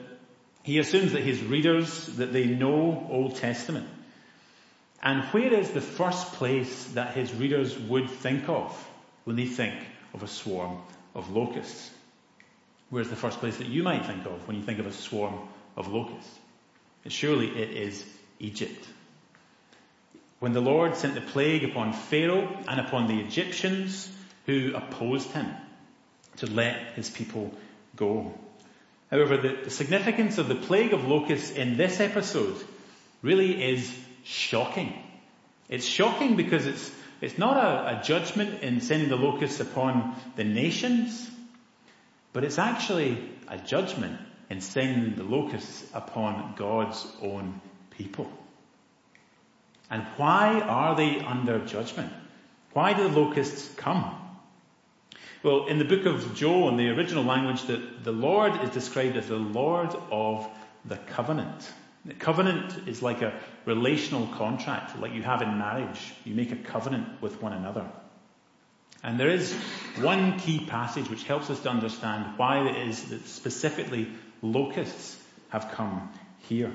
he 0.64 0.79
assumes 0.81 1.12
that 1.12 1.23
his 1.23 1.41
readers, 1.43 2.07
that 2.17 2.33
they 2.33 2.47
know 2.47 3.07
Old 3.09 3.37
Testament. 3.37 3.88
And 5.02 5.23
where 5.26 5.55
is 5.55 5.71
the 5.71 5.81
first 5.81 6.33
place 6.35 6.85
that 6.95 7.14
his 7.14 7.33
readers 7.33 7.79
would 7.79 8.11
think 8.11 8.49
of 8.49 8.73
when 9.25 9.37
they 9.37 9.47
think 9.47 9.75
of 10.14 10.23
a 10.25 10.29
swarm 10.29 10.79
of 11.14 11.31
locusts? 11.31 11.91
Where's 12.92 13.08
the 13.08 13.16
first 13.16 13.38
place 13.38 13.56
that 13.56 13.68
you 13.68 13.82
might 13.82 14.04
think 14.04 14.26
of 14.26 14.46
when 14.46 14.54
you 14.54 14.62
think 14.62 14.78
of 14.78 14.84
a 14.84 14.92
swarm 14.92 15.49
of 15.78 15.88
locusts? 15.88 16.38
Surely 17.08 17.46
it 17.46 17.70
is 17.70 18.04
Egypt. 18.38 18.87
When 20.40 20.52
the 20.52 20.61
Lord 20.61 20.94
sent 20.94 21.14
the 21.14 21.22
plague 21.22 21.64
upon 21.64 21.94
Pharaoh 21.94 22.54
and 22.68 22.78
upon 22.78 23.06
the 23.06 23.18
Egyptians 23.20 24.14
who 24.44 24.75
opposed 24.75 25.30
him 25.30 25.46
to 26.37 26.46
let 26.49 26.92
his 26.92 27.08
people 27.08 27.54
go. 27.96 28.38
However, 29.11 29.38
the, 29.38 29.61
the 29.64 29.70
significance 29.70 30.37
of 30.37 30.49
the 30.49 30.54
plague 30.54 30.92
of 30.92 31.08
locusts 31.08 31.50
in 31.50 31.78
this 31.78 31.99
episode 31.99 32.62
really 33.22 33.70
is 33.70 33.90
shocking. 34.25 34.92
It's 35.70 35.87
shocking 35.87 36.37
because 36.37 36.66
it's, 36.66 36.90
it's 37.22 37.38
not 37.38 37.56
a, 37.56 38.00
a 38.00 38.02
judgment 38.02 38.62
in 38.62 38.82
sending 38.82 39.08
the 39.08 39.16
locusts 39.16 39.61
upon 39.61 40.14
the 40.37 40.44
nations, 40.44 41.30
but 42.33 42.45
it's 42.45 42.59
actually 42.59 43.19
a 43.49 43.59
judgment 43.59 44.19
in 44.51 44.61
sending 44.61 45.15
the 45.15 45.25
locusts 45.25 45.85
upon 45.95 46.55
God's 46.57 47.07
own 47.21 47.61
people. 47.91 48.31
And 49.91 50.03
why 50.17 50.61
are 50.61 50.97
they 50.97 51.21
under 51.21 51.59
judgment? 51.65 52.12
Why 52.73 52.95
do 52.95 53.09
the 53.09 53.21
locusts 53.21 53.69
come? 53.77 54.19
Well, 55.43 55.67
in 55.67 55.79
the 55.79 55.85
book 55.85 56.07
of 56.07 56.35
Joel, 56.35 56.69
in 56.69 56.77
the 56.77 56.89
original 56.91 57.25
language, 57.25 57.65
that 57.65 58.05
the 58.05 58.12
Lord 58.12 58.62
is 58.62 58.71
described 58.71 59.17
as 59.17 59.29
the 59.29 59.37
Lord 59.37 59.95
of 60.11 60.49
the 60.85 60.97
covenant. 60.97 61.71
The 62.05 62.15
covenant 62.15 62.89
is 62.89 63.03
like 63.03 63.23
a 63.23 63.39
relational 63.65 64.27
contract, 64.29 64.99
like 64.99 65.12
you 65.12 65.23
have 65.23 65.43
in 65.43 65.59
marriage. 65.59 66.15
You 66.25 66.35
make 66.35 66.53
a 66.53 66.57
covenant 66.57 67.21
with 67.21 67.43
one 67.43 67.53
another. 67.53 67.87
And 69.02 69.18
there 69.18 69.30
is 69.30 69.52
one 70.00 70.38
key 70.38 70.64
passage 70.64 71.11
which 71.11 71.25
helps 71.25 71.50
us 71.50 71.61
to 71.61 71.68
understand 71.68 72.38
why 72.38 72.68
it 72.68 72.88
is 72.88 73.04
that 73.06 73.26
specifically 73.26 74.09
locusts 74.42 75.18
have 75.49 75.73
come 75.73 76.11
here. 76.49 76.73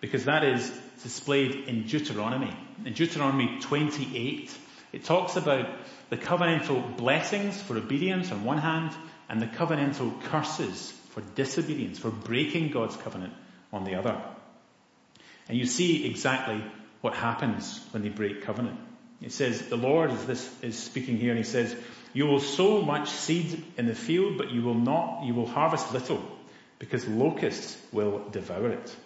Because 0.00 0.26
that 0.26 0.44
is 0.44 0.70
displayed 1.02 1.68
in 1.68 1.84
Deuteronomy. 1.86 2.56
In 2.84 2.92
Deuteronomy 2.92 3.58
28, 3.60 4.56
it 4.92 5.04
talks 5.04 5.36
about 5.36 5.68
the 6.10 6.16
covenantal 6.16 6.96
blessings 6.96 7.60
for 7.60 7.76
obedience 7.76 8.30
on 8.30 8.44
one 8.44 8.58
hand 8.58 8.92
and 9.28 9.42
the 9.42 9.46
covenantal 9.46 10.22
curses 10.22 10.92
for 11.10 11.20
disobedience, 11.34 11.98
for 11.98 12.10
breaking 12.10 12.70
God's 12.70 12.96
covenant 12.96 13.34
on 13.72 13.84
the 13.84 13.96
other. 13.96 14.20
And 15.48 15.58
you 15.58 15.66
see 15.66 16.06
exactly 16.06 16.62
what 17.00 17.14
happens 17.14 17.80
when 17.90 18.02
they 18.02 18.08
break 18.08 18.42
covenant. 18.42 18.78
It 19.20 19.32
says, 19.32 19.62
the 19.62 19.76
Lord 19.76 20.12
is 20.12 20.24
this, 20.26 20.62
is 20.62 20.78
speaking 20.78 21.18
here 21.18 21.30
and 21.30 21.38
he 21.38 21.44
says, 21.44 21.74
you 22.12 22.26
will 22.26 22.40
sow 22.40 22.82
much 22.82 23.10
seed 23.10 23.64
in 23.76 23.86
the 23.86 23.94
field, 23.94 24.38
but 24.38 24.50
you 24.50 24.62
will 24.62 24.74
not, 24.74 25.24
you 25.24 25.34
will 25.34 25.46
harvest 25.46 25.92
little 25.92 26.22
because 26.78 27.06
locusts 27.06 27.76
will 27.92 28.24
devour 28.30 28.70
it. 28.70 28.96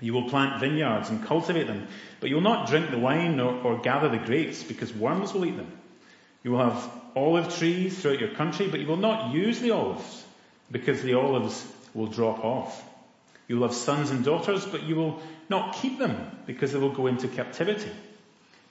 You 0.00 0.12
will 0.12 0.28
plant 0.28 0.60
vineyards 0.60 1.10
and 1.10 1.24
cultivate 1.24 1.66
them, 1.66 1.88
but 2.20 2.28
you 2.28 2.36
will 2.36 2.42
not 2.42 2.68
drink 2.68 2.90
the 2.90 2.98
wine 2.98 3.40
or, 3.40 3.60
or 3.62 3.78
gather 3.78 4.08
the 4.08 4.18
grapes 4.18 4.62
because 4.62 4.94
worms 4.94 5.34
will 5.34 5.44
eat 5.44 5.56
them. 5.56 5.72
You 6.44 6.52
will 6.52 6.70
have 6.70 6.90
olive 7.16 7.58
trees 7.58 8.00
throughout 8.00 8.20
your 8.20 8.30
country, 8.30 8.68
but 8.68 8.78
you 8.78 8.86
will 8.86 8.96
not 8.96 9.34
use 9.34 9.58
the 9.58 9.72
olives 9.72 10.24
because 10.70 11.02
the 11.02 11.14
olives 11.14 11.66
will 11.94 12.06
drop 12.06 12.44
off. 12.44 12.84
You 13.48 13.56
will 13.56 13.66
have 13.66 13.76
sons 13.76 14.10
and 14.10 14.24
daughters, 14.24 14.64
but 14.64 14.84
you 14.84 14.94
will 14.94 15.20
not 15.48 15.76
keep 15.76 15.98
them 15.98 16.30
because 16.46 16.72
they 16.72 16.78
will 16.78 16.94
go 16.94 17.08
into 17.08 17.26
captivity. 17.26 17.90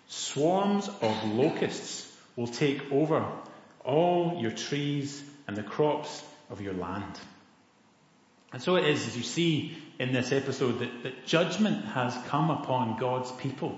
Swarms 0.07 0.87
of 1.01 1.23
locusts 1.25 2.11
will 2.35 2.47
take 2.47 2.91
over 2.91 3.25
all 3.83 4.39
your 4.41 4.51
trees 4.51 5.21
and 5.47 5.55
the 5.55 5.63
crops 5.63 6.23
of 6.49 6.61
your 6.61 6.73
land. 6.73 7.19
And 8.53 8.61
so 8.61 8.75
it 8.75 8.85
is, 8.85 9.05
as 9.05 9.17
you 9.17 9.23
see 9.23 9.77
in 9.99 10.13
this 10.13 10.31
episode, 10.31 10.79
that, 10.79 11.03
that 11.03 11.25
judgment 11.25 11.83
has 11.85 12.15
come 12.27 12.49
upon 12.49 12.97
God's 12.97 13.31
people 13.33 13.77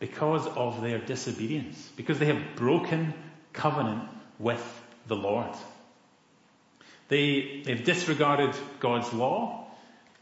because 0.00 0.46
of 0.48 0.82
their 0.82 0.98
disobedience, 0.98 1.90
because 1.96 2.18
they 2.18 2.26
have 2.26 2.56
broken 2.56 3.14
covenant 3.52 4.08
with 4.38 4.82
the 5.06 5.14
Lord. 5.14 5.54
They, 7.08 7.62
they've 7.64 7.84
disregarded 7.84 8.54
God's 8.80 9.12
law 9.12 9.66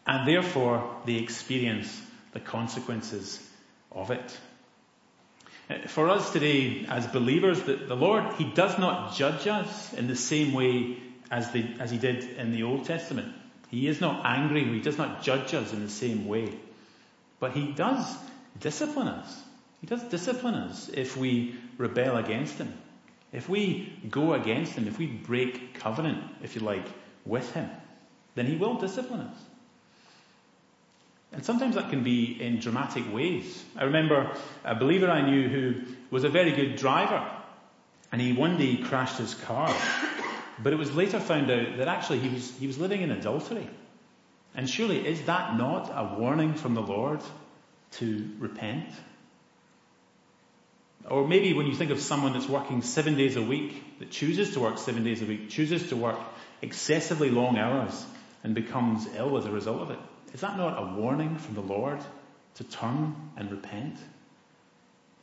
and 0.07 0.29
therefore 0.29 0.97
they 1.07 1.15
experience 1.15 2.01
the 2.33 2.41
consequences 2.41 3.41
of 3.93 4.11
it. 4.11 4.39
For 5.87 6.09
us 6.09 6.33
today 6.33 6.85
as 6.89 7.07
believers, 7.07 7.63
the, 7.63 7.75
the 7.75 7.95
Lord, 7.95 8.25
He 8.35 8.45
does 8.45 8.79
not 8.79 9.15
judge 9.15 9.47
us 9.47 9.93
in 9.93 10.09
the 10.09 10.17
same 10.17 10.53
way 10.53 10.97
as, 11.31 11.53
the, 11.53 11.65
as 11.79 11.91
He 11.91 11.99
did 11.99 12.25
in 12.39 12.53
the 12.53 12.65
Old 12.65 12.87
Testament. 12.87 13.33
He 13.71 13.87
is 13.87 14.01
not 14.01 14.23
angry, 14.25 14.65
He 14.65 14.81
does 14.81 14.99
not 14.99 15.23
judge 15.23 15.55
us 15.55 15.73
in 15.73 15.83
the 15.83 15.91
same 15.91 16.27
way. 16.27 16.53
But 17.39 17.53
He 17.53 17.73
does 17.73 18.17
discipline 18.59 19.09
us. 19.09 19.43
He 19.81 19.87
does 19.87 20.03
discipline 20.05 20.55
us 20.55 20.89
if 20.89 21.17
we 21.17 21.55
rebel 21.79 22.17
against 22.17 22.59
Him. 22.59 22.73
If 23.33 23.49
we 23.49 23.93
go 24.11 24.35
against 24.35 24.73
Him, 24.73 24.89
if 24.89 24.99
we 24.99 25.07
break 25.07 25.75
covenant, 25.75 26.23
if 26.43 26.57
you 26.57 26.63
like, 26.63 26.87
with 27.25 27.53
Him, 27.53 27.71
then 28.35 28.47
He 28.47 28.57
will 28.57 28.75
discipline 28.75 29.21
us. 29.21 29.37
And 31.33 31.45
sometimes 31.45 31.77
that 31.77 31.91
can 31.91 32.03
be 32.03 32.41
in 32.41 32.59
dramatic 32.59 33.13
ways. 33.13 33.65
I 33.77 33.85
remember 33.85 34.37
a 34.65 34.75
believer 34.75 35.09
I 35.09 35.29
knew 35.29 35.49
who 35.49 35.75
was 36.11 36.25
a 36.25 36.29
very 36.29 36.53
good 36.53 36.77
driver 36.77 37.31
and 38.11 38.21
he 38.21 38.33
one 38.33 38.59
day 38.59 38.77
crashed 38.77 39.19
his 39.19 39.35
car. 39.35 39.75
But 40.63 40.73
it 40.73 40.77
was 40.77 40.95
later 40.95 41.21
found 41.21 41.51
out 41.51 41.79
that 41.79 41.89
actually 41.89 42.19
he 42.19 42.29
was, 42.29 42.51
he 42.59 42.67
was 42.67 42.79
living 42.79 43.03
in 43.03 43.11
adultery. 43.11 43.69
And 44.55 44.69
surely 44.69 45.07
is 45.07 45.23
that 45.23 45.57
not 45.57 45.91
a 45.95 46.19
warning 46.19 46.55
from 46.55 46.75
the 46.75 46.83
Lord 46.83 47.21
to 47.93 48.31
repent? 48.39 48.89
Or 51.09 51.27
maybe 51.27 51.55
when 51.55 51.67
you 51.67 51.75
think 51.75 51.91
of 51.91 52.01
someone 52.01 52.35
that's 52.35 52.49
working 52.49 52.83
seven 52.83 53.17
days 53.17 53.37
a 53.37 53.43
week, 53.43 53.99
that 54.01 54.11
chooses 54.11 54.55
to 54.55 54.61
work 54.61 54.79
seven 54.79 55.05
days 55.05 55.23
a 55.23 55.27
week, 55.27 55.49
chooses 55.49 55.89
to 55.89 55.97
work 55.97 56.19
excessively 56.61 57.31
long 57.31 57.57
hours 57.57 58.05
and 58.45 58.55
becomes 58.55 59.09
ill 59.17 59.39
as 59.39 59.47
a 59.47 59.51
result 59.51 59.81
of 59.83 59.91
it. 59.93 59.99
Is 60.33 60.41
that 60.41 60.57
not 60.57 60.83
a 60.83 61.01
warning 61.01 61.37
from 61.37 61.55
the 61.55 61.61
Lord 61.61 61.99
to 62.57 62.65
turn 62.65 63.15
and 63.37 63.51
repent? 63.51 63.97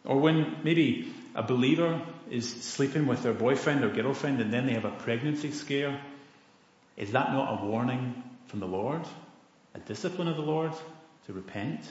Or 0.04 0.20
when 0.20 0.58
maybe 0.64 1.14
a 1.36 1.44
believer 1.44 2.02
is 2.30 2.50
sleeping 2.64 3.08
with 3.08 3.24
their 3.24 3.34
boyfriend 3.34 3.84
or 3.84 3.90
girlfriend 3.90 4.42
and 4.42 4.54
then 4.54 4.66
they 4.66 4.74
have 4.74 4.86
a 4.86 4.92
pregnancy 4.92 5.52
scare, 5.52 6.00
is 6.96 7.12
that 7.12 7.32
not 7.32 7.62
a 7.62 7.66
warning 7.66 8.24
from 8.48 8.60
the 8.60 8.68
Lord? 8.68 9.02
A 9.76 9.80
discipline 9.80 10.28
of 10.28 10.36
the 10.36 10.42
Lord 10.42 10.72
to 11.28 11.34
repent? 11.34 11.82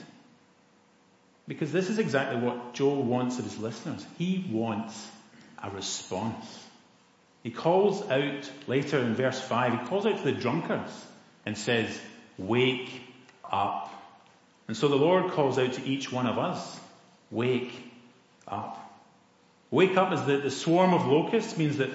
Because 1.47 1.71
this 1.71 1.89
is 1.89 1.99
exactly 1.99 2.41
what 2.41 2.73
Joel 2.73 3.03
wants 3.03 3.39
of 3.39 3.45
his 3.45 3.57
listeners. 3.57 4.05
He 4.17 4.45
wants 4.49 5.09
a 5.63 5.69
response. 5.69 6.65
He 7.43 7.51
calls 7.51 8.01
out 8.09 8.51
later 8.67 8.99
in 8.99 9.15
verse 9.15 9.39
5, 9.39 9.79
he 9.79 9.87
calls 9.87 10.05
out 10.05 10.17
to 10.17 10.23
the 10.23 10.33
drunkards 10.33 10.91
and 11.45 11.57
says, 11.57 11.87
wake 12.37 12.89
up. 13.51 13.93
And 14.67 14.75
so 14.75 14.87
the 14.87 14.95
Lord 14.95 15.31
calls 15.31 15.57
out 15.57 15.73
to 15.73 15.85
each 15.85 16.11
one 16.11 16.27
of 16.27 16.37
us, 16.37 16.79
wake 17.31 17.73
up. 18.47 18.83
Wake 19.71 19.97
up 19.97 20.13
is 20.13 20.23
the, 20.23 20.37
the 20.37 20.51
swarm 20.51 20.93
of 20.93 21.05
locusts 21.05 21.57
means 21.57 21.77
that, 21.77 21.89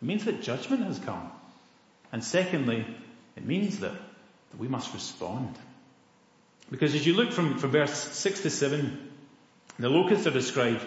means 0.00 0.24
that 0.24 0.42
judgment 0.42 0.84
has 0.84 0.98
come. 0.98 1.30
And 2.12 2.22
secondly, 2.22 2.86
it 3.36 3.44
means 3.44 3.80
that, 3.80 3.92
that 3.92 4.58
we 4.58 4.68
must 4.68 4.92
respond. 4.94 5.54
Because 6.70 6.94
as 6.94 7.06
you 7.06 7.14
look 7.14 7.32
from, 7.32 7.58
from 7.58 7.70
verse 7.70 7.92
6 7.92 8.40
to 8.42 8.50
7, 8.50 9.10
the 9.78 9.88
locusts 9.88 10.26
are 10.26 10.32
described 10.32 10.82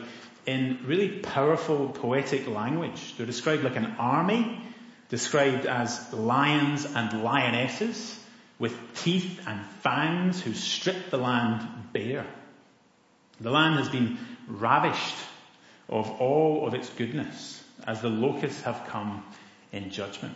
in 0.46 0.80
really 0.86 1.10
powerful 1.10 1.90
poetic 1.90 2.48
language. 2.48 3.16
They're 3.16 3.26
described 3.26 3.64
like 3.64 3.76
an 3.76 3.96
army, 4.00 4.62
described 5.10 5.66
as 5.66 6.12
lions 6.12 6.86
and 6.86 7.24
lionesses, 7.24 8.19
with 8.60 8.78
teeth 9.02 9.42
and 9.48 9.66
fangs 9.82 10.42
who 10.42 10.54
strip 10.54 11.10
the 11.10 11.18
land 11.18 11.66
bare. 11.94 12.28
The 13.40 13.50
land 13.50 13.80
has 13.80 13.90
been 13.90 14.20
ravished 14.48 15.16
of 15.88 16.10
all 16.22 16.68
of 16.68 16.74
its 16.74 16.90
goodness 16.90 17.64
as 17.88 18.02
the 18.02 18.10
locusts 18.10 18.62
have 18.62 18.88
come 18.88 19.24
in 19.72 19.90
judgment. 19.90 20.36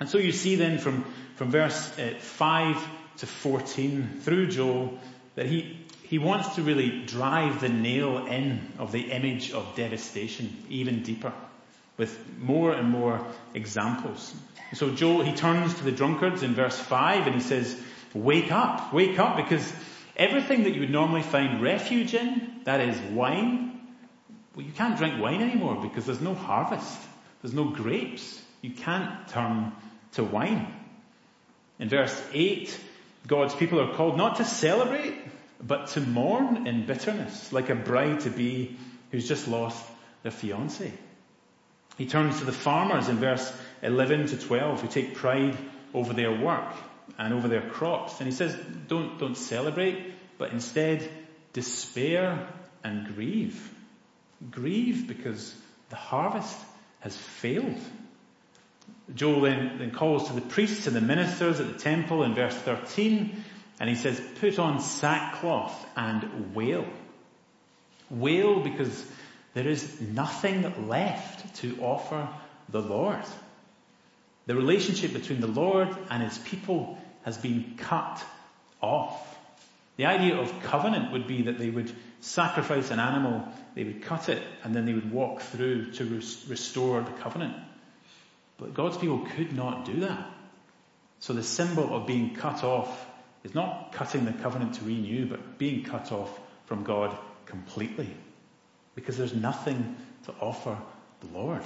And 0.00 0.08
so 0.08 0.16
you 0.16 0.32
see 0.32 0.56
then 0.56 0.78
from, 0.78 1.04
from 1.36 1.50
verse 1.50 1.98
uh, 1.98 2.14
5 2.18 2.88
to 3.18 3.26
14 3.26 4.20
through 4.22 4.48
Joel 4.48 4.98
that 5.34 5.44
he, 5.44 5.78
he 6.04 6.18
wants 6.18 6.54
to 6.54 6.62
really 6.62 7.04
drive 7.04 7.60
the 7.60 7.68
nail 7.68 8.26
in 8.26 8.72
of 8.78 8.92
the 8.92 9.12
image 9.12 9.52
of 9.52 9.76
devastation 9.76 10.64
even 10.70 11.02
deeper 11.02 11.32
with 12.00 12.18
more 12.38 12.72
and 12.72 12.88
more 12.88 13.20
examples. 13.52 14.34
So 14.72 14.88
Joel, 14.88 15.22
he 15.22 15.34
turns 15.34 15.74
to 15.74 15.84
the 15.84 15.92
drunkards 15.92 16.42
in 16.42 16.54
verse 16.54 16.78
5 16.78 17.26
and 17.26 17.34
he 17.34 17.42
says, 17.42 17.78
wake 18.14 18.50
up, 18.50 18.94
wake 18.94 19.18
up 19.18 19.36
because 19.36 19.70
everything 20.16 20.62
that 20.62 20.70
you 20.70 20.80
would 20.80 20.90
normally 20.90 21.20
find 21.20 21.60
refuge 21.60 22.14
in, 22.14 22.62
that 22.64 22.80
is 22.80 22.98
wine, 23.12 23.82
well 24.56 24.64
you 24.64 24.72
can't 24.72 24.96
drink 24.96 25.20
wine 25.20 25.42
anymore 25.42 25.76
because 25.82 26.06
there's 26.06 26.22
no 26.22 26.32
harvest. 26.32 26.98
There's 27.42 27.52
no 27.52 27.64
grapes. 27.64 28.40
You 28.62 28.70
can't 28.70 29.28
turn 29.28 29.72
to 30.12 30.24
wine. 30.24 30.74
In 31.78 31.90
verse 31.90 32.18
8, 32.32 32.80
God's 33.26 33.54
people 33.54 33.78
are 33.78 33.92
called 33.92 34.16
not 34.16 34.36
to 34.36 34.46
celebrate, 34.46 35.16
but 35.62 35.88
to 35.88 36.00
mourn 36.00 36.66
in 36.66 36.86
bitterness, 36.86 37.52
like 37.52 37.68
a 37.68 37.74
bride 37.74 38.20
to 38.20 38.30
be 38.30 38.78
who's 39.10 39.28
just 39.28 39.48
lost 39.48 39.84
their 40.22 40.32
fiance. 40.32 40.94
He 42.00 42.06
turns 42.06 42.38
to 42.38 42.46
the 42.46 42.52
farmers 42.52 43.10
in 43.10 43.18
verse 43.18 43.52
11 43.82 44.28
to 44.28 44.38
12 44.38 44.80
who 44.80 44.88
take 44.88 45.16
pride 45.16 45.54
over 45.92 46.14
their 46.14 46.32
work 46.32 46.72
and 47.18 47.34
over 47.34 47.46
their 47.46 47.60
crops. 47.60 48.18
And 48.20 48.26
he 48.26 48.34
says, 48.34 48.56
don't, 48.88 49.18
don't 49.18 49.36
celebrate, 49.36 50.14
but 50.38 50.50
instead 50.50 51.06
despair 51.52 52.48
and 52.82 53.14
grieve. 53.14 53.70
Grieve 54.50 55.08
because 55.08 55.54
the 55.90 55.96
harvest 55.96 56.56
has 57.00 57.14
failed. 57.14 57.78
Joel 59.14 59.42
then, 59.42 59.76
then 59.76 59.90
calls 59.90 60.28
to 60.28 60.32
the 60.32 60.40
priests 60.40 60.86
and 60.86 60.96
the 60.96 61.02
ministers 61.02 61.60
at 61.60 61.70
the 61.70 61.78
temple 61.78 62.22
in 62.22 62.34
verse 62.34 62.56
13, 62.56 63.44
and 63.78 63.90
he 63.90 63.94
says, 63.94 64.18
put 64.40 64.58
on 64.58 64.80
sackcloth 64.80 65.86
and 65.98 66.54
wail. 66.54 66.86
Wail 68.08 68.60
because 68.60 69.04
there 69.52 69.68
is 69.68 70.00
nothing 70.00 70.88
left 70.88 71.39
to 71.56 71.78
offer 71.80 72.28
the 72.68 72.80
Lord. 72.80 73.24
The 74.46 74.54
relationship 74.54 75.12
between 75.12 75.40
the 75.40 75.46
Lord 75.46 75.88
and 76.10 76.22
his 76.22 76.38
people 76.38 76.98
has 77.22 77.38
been 77.38 77.74
cut 77.76 78.24
off. 78.80 79.38
The 79.96 80.06
idea 80.06 80.36
of 80.36 80.62
covenant 80.62 81.12
would 81.12 81.26
be 81.26 81.42
that 81.42 81.58
they 81.58 81.70
would 81.70 81.92
sacrifice 82.20 82.90
an 82.90 83.00
animal, 83.00 83.46
they 83.74 83.84
would 83.84 84.02
cut 84.02 84.28
it, 84.28 84.42
and 84.64 84.74
then 84.74 84.86
they 84.86 84.92
would 84.92 85.12
walk 85.12 85.40
through 85.40 85.92
to 85.92 86.04
restore 86.04 87.00
the 87.02 87.10
covenant. 87.22 87.56
But 88.58 88.74
God's 88.74 88.96
people 88.96 89.26
could 89.36 89.54
not 89.54 89.84
do 89.84 90.00
that. 90.00 90.30
So 91.18 91.32
the 91.32 91.42
symbol 91.42 91.94
of 91.94 92.06
being 92.06 92.34
cut 92.34 92.64
off 92.64 93.06
is 93.44 93.54
not 93.54 93.92
cutting 93.92 94.24
the 94.24 94.32
covenant 94.32 94.74
to 94.74 94.84
renew, 94.84 95.26
but 95.26 95.58
being 95.58 95.84
cut 95.84 96.12
off 96.12 96.30
from 96.66 96.82
God 96.84 97.16
completely. 97.46 98.08
Because 98.94 99.16
there's 99.16 99.34
nothing 99.34 99.96
to 100.24 100.34
offer 100.40 100.78
the 101.20 101.38
Lord. 101.38 101.62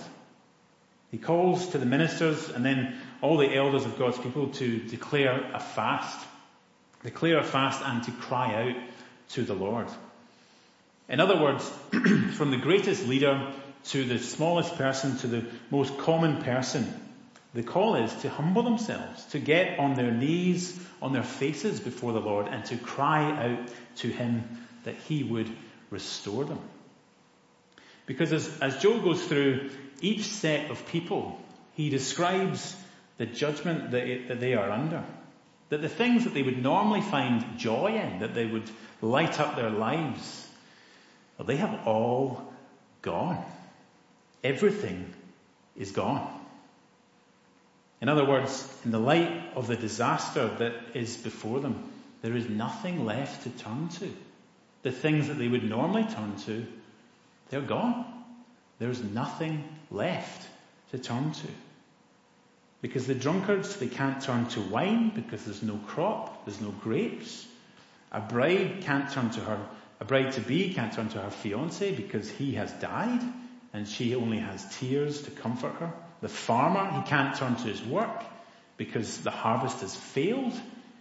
He 1.10 1.18
calls 1.18 1.68
to 1.68 1.78
the 1.78 1.86
ministers 1.86 2.48
and 2.48 2.64
then 2.64 2.96
all 3.22 3.36
the 3.36 3.54
elders 3.54 3.84
of 3.84 3.98
God's 3.98 4.18
people 4.18 4.48
to 4.48 4.78
declare 4.78 5.50
a 5.54 5.60
fast. 5.60 6.26
Declare 7.02 7.38
a 7.38 7.44
fast 7.44 7.82
and 7.84 8.02
to 8.04 8.10
cry 8.10 8.54
out 8.54 8.76
to 9.30 9.42
the 9.42 9.54
Lord. 9.54 9.86
In 11.08 11.20
other 11.20 11.40
words, 11.40 11.68
from 12.36 12.50
the 12.50 12.56
greatest 12.56 13.06
leader 13.06 13.52
to 13.84 14.04
the 14.04 14.18
smallest 14.18 14.76
person, 14.76 15.16
to 15.18 15.26
the 15.26 15.44
most 15.70 15.96
common 15.98 16.42
person. 16.42 16.92
The 17.52 17.62
call 17.62 17.96
is 17.96 18.12
to 18.22 18.30
humble 18.30 18.62
themselves, 18.62 19.24
to 19.26 19.38
get 19.38 19.78
on 19.78 19.94
their 19.94 20.10
knees, 20.10 20.76
on 21.00 21.12
their 21.12 21.22
faces 21.22 21.78
before 21.78 22.12
the 22.12 22.20
Lord, 22.20 22.48
and 22.48 22.64
to 22.66 22.76
cry 22.76 23.30
out 23.30 23.68
to 23.96 24.08
Him 24.08 24.66
that 24.84 24.96
He 24.96 25.22
would 25.22 25.50
restore 25.90 26.44
them. 26.44 26.58
Because 28.06 28.32
as, 28.32 28.58
as 28.60 28.78
Joel 28.78 29.00
goes 29.00 29.24
through 29.24 29.70
each 30.00 30.24
set 30.24 30.70
of 30.70 30.86
people, 30.86 31.40
he 31.74 31.90
describes 31.90 32.76
the 33.16 33.26
judgment 33.26 33.92
that, 33.92 34.06
it, 34.06 34.28
that 34.28 34.40
they 34.40 34.54
are 34.54 34.70
under. 34.70 35.02
That 35.70 35.82
the 35.82 35.88
things 35.88 36.24
that 36.24 36.34
they 36.34 36.42
would 36.42 36.62
normally 36.62 37.00
find 37.00 37.58
joy 37.58 37.98
in, 37.98 38.20
that 38.20 38.34
they 38.34 38.46
would 38.46 38.70
light 39.00 39.40
up 39.40 39.56
their 39.56 39.70
lives, 39.70 40.48
well, 41.38 41.46
they 41.46 41.56
have 41.56 41.86
all 41.86 42.52
gone. 43.02 43.42
Everything 44.42 45.12
is 45.76 45.92
gone. 45.92 46.28
In 48.00 48.08
other 48.08 48.24
words, 48.24 48.68
in 48.84 48.90
the 48.90 48.98
light 48.98 49.56
of 49.56 49.66
the 49.66 49.76
disaster 49.76 50.48
that 50.58 50.74
is 50.92 51.16
before 51.16 51.60
them, 51.60 51.90
there 52.20 52.36
is 52.36 52.48
nothing 52.48 53.04
left 53.06 53.44
to 53.44 53.50
turn 53.50 53.88
to. 54.00 54.12
The 54.82 54.92
things 54.92 55.28
that 55.28 55.38
they 55.38 55.48
would 55.48 55.64
normally 55.64 56.04
turn 56.04 56.36
to, 56.44 56.66
they're 57.50 57.60
gone. 57.60 58.04
There's 58.78 59.02
nothing 59.02 59.64
left 59.90 60.46
to 60.90 60.98
turn 60.98 61.32
to. 61.32 61.46
Because 62.80 63.06
the 63.06 63.14
drunkards, 63.14 63.76
they 63.76 63.86
can't 63.86 64.20
turn 64.22 64.46
to 64.48 64.60
wine 64.60 65.10
because 65.14 65.44
there's 65.44 65.62
no 65.62 65.78
crop, 65.86 66.44
there's 66.44 66.60
no 66.60 66.70
grapes. 66.70 67.46
A 68.12 68.20
bride 68.20 68.82
can't 68.82 69.10
turn 69.10 69.30
to 69.30 69.40
her, 69.40 69.58
a 70.00 70.04
bride 70.04 70.32
to 70.32 70.40
be 70.40 70.74
can't 70.74 70.92
turn 70.92 71.08
to 71.10 71.20
her 71.20 71.30
fiance 71.30 71.94
because 71.94 72.30
he 72.30 72.52
has 72.54 72.70
died 72.72 73.20
and 73.72 73.88
she 73.88 74.14
only 74.14 74.38
has 74.38 74.64
tears 74.78 75.22
to 75.22 75.30
comfort 75.30 75.74
her. 75.76 75.92
The 76.20 76.28
farmer, 76.28 76.90
he 76.92 77.08
can't 77.08 77.36
turn 77.36 77.56
to 77.56 77.64
his 77.64 77.82
work 77.82 78.22
because 78.76 79.18
the 79.18 79.30
harvest 79.30 79.80
has 79.80 79.94
failed, 79.94 80.52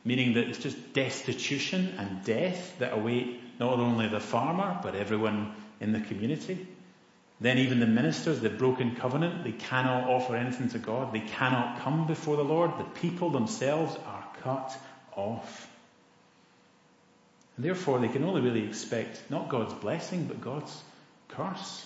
meaning 0.05 0.33
that 0.33 0.47
it's 0.47 0.59
just 0.59 0.93
destitution 0.93 1.95
and 1.97 2.23
death 2.23 2.79
that 2.79 2.93
await 2.93 3.41
not 3.59 3.79
only 3.79 4.07
the 4.07 4.19
farmer, 4.19 4.79
but 4.81 4.95
everyone 4.95 5.53
in 5.79 5.91
the 5.91 5.99
community. 5.99 6.67
Then 7.39 7.57
even 7.57 7.79
the 7.79 7.87
ministers, 7.87 8.39
the 8.39 8.49
broken 8.49 8.95
covenant, 8.95 9.43
they 9.43 9.51
cannot 9.51 10.09
offer 10.09 10.35
anything 10.35 10.69
to 10.69 10.79
God. 10.79 11.13
They 11.13 11.19
cannot 11.19 11.81
come 11.81 12.07
before 12.07 12.37
the 12.37 12.43
Lord. 12.43 12.71
The 12.77 12.85
people 13.01 13.31
themselves 13.31 13.97
are 14.05 14.25
cut 14.41 14.77
off. 15.15 15.67
And 17.57 17.65
therefore 17.65 17.99
they 17.99 18.07
can 18.07 18.23
only 18.23 18.41
really 18.41 18.65
expect 18.65 19.21
not 19.29 19.49
God's 19.49 19.73
blessing, 19.73 20.25
but 20.25 20.41
God's 20.41 20.81
curse. 21.29 21.85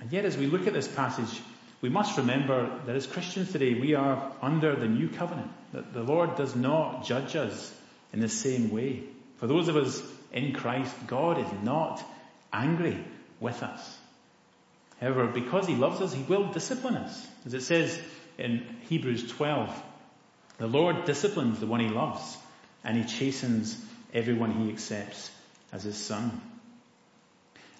And 0.00 0.12
yet 0.12 0.24
as 0.24 0.36
we 0.36 0.46
look 0.46 0.66
at 0.66 0.74
this 0.74 0.88
passage, 0.88 1.40
we 1.80 1.88
must 1.88 2.16
remember 2.16 2.80
that 2.86 2.96
as 2.96 3.06
Christians 3.06 3.52
today, 3.52 3.74
we 3.74 3.94
are 3.94 4.32
under 4.42 4.74
the 4.74 4.88
new 4.88 5.08
covenant, 5.08 5.50
that 5.72 5.92
the 5.92 6.02
Lord 6.02 6.36
does 6.36 6.54
not 6.54 7.04
judge 7.04 7.36
us 7.36 7.74
in 8.12 8.20
the 8.20 8.28
same 8.28 8.70
way. 8.70 9.02
For 9.38 9.46
those 9.46 9.68
of 9.68 9.76
us 9.76 10.02
in 10.32 10.52
Christ, 10.52 10.94
God 11.06 11.38
is 11.38 11.62
not 11.62 12.02
angry 12.54 13.04
with 13.40 13.62
us. 13.62 13.98
However, 15.00 15.26
because 15.26 15.66
He 15.66 15.74
loves 15.74 16.00
us, 16.00 16.14
He 16.14 16.22
will 16.22 16.52
discipline 16.52 16.96
us. 16.96 17.26
As 17.44 17.52
it 17.52 17.62
says 17.62 18.00
in 18.38 18.64
Hebrews 18.88 19.30
12, 19.32 19.82
the 20.58 20.66
Lord 20.66 21.04
disciplines 21.04 21.60
the 21.60 21.66
one 21.66 21.80
He 21.80 21.88
loves, 21.88 22.36
and 22.84 22.96
He 22.96 23.04
chastens 23.04 23.76
everyone 24.12 24.52
He 24.52 24.70
accepts 24.70 25.30
as 25.72 25.82
His 25.82 25.96
Son. 25.96 26.40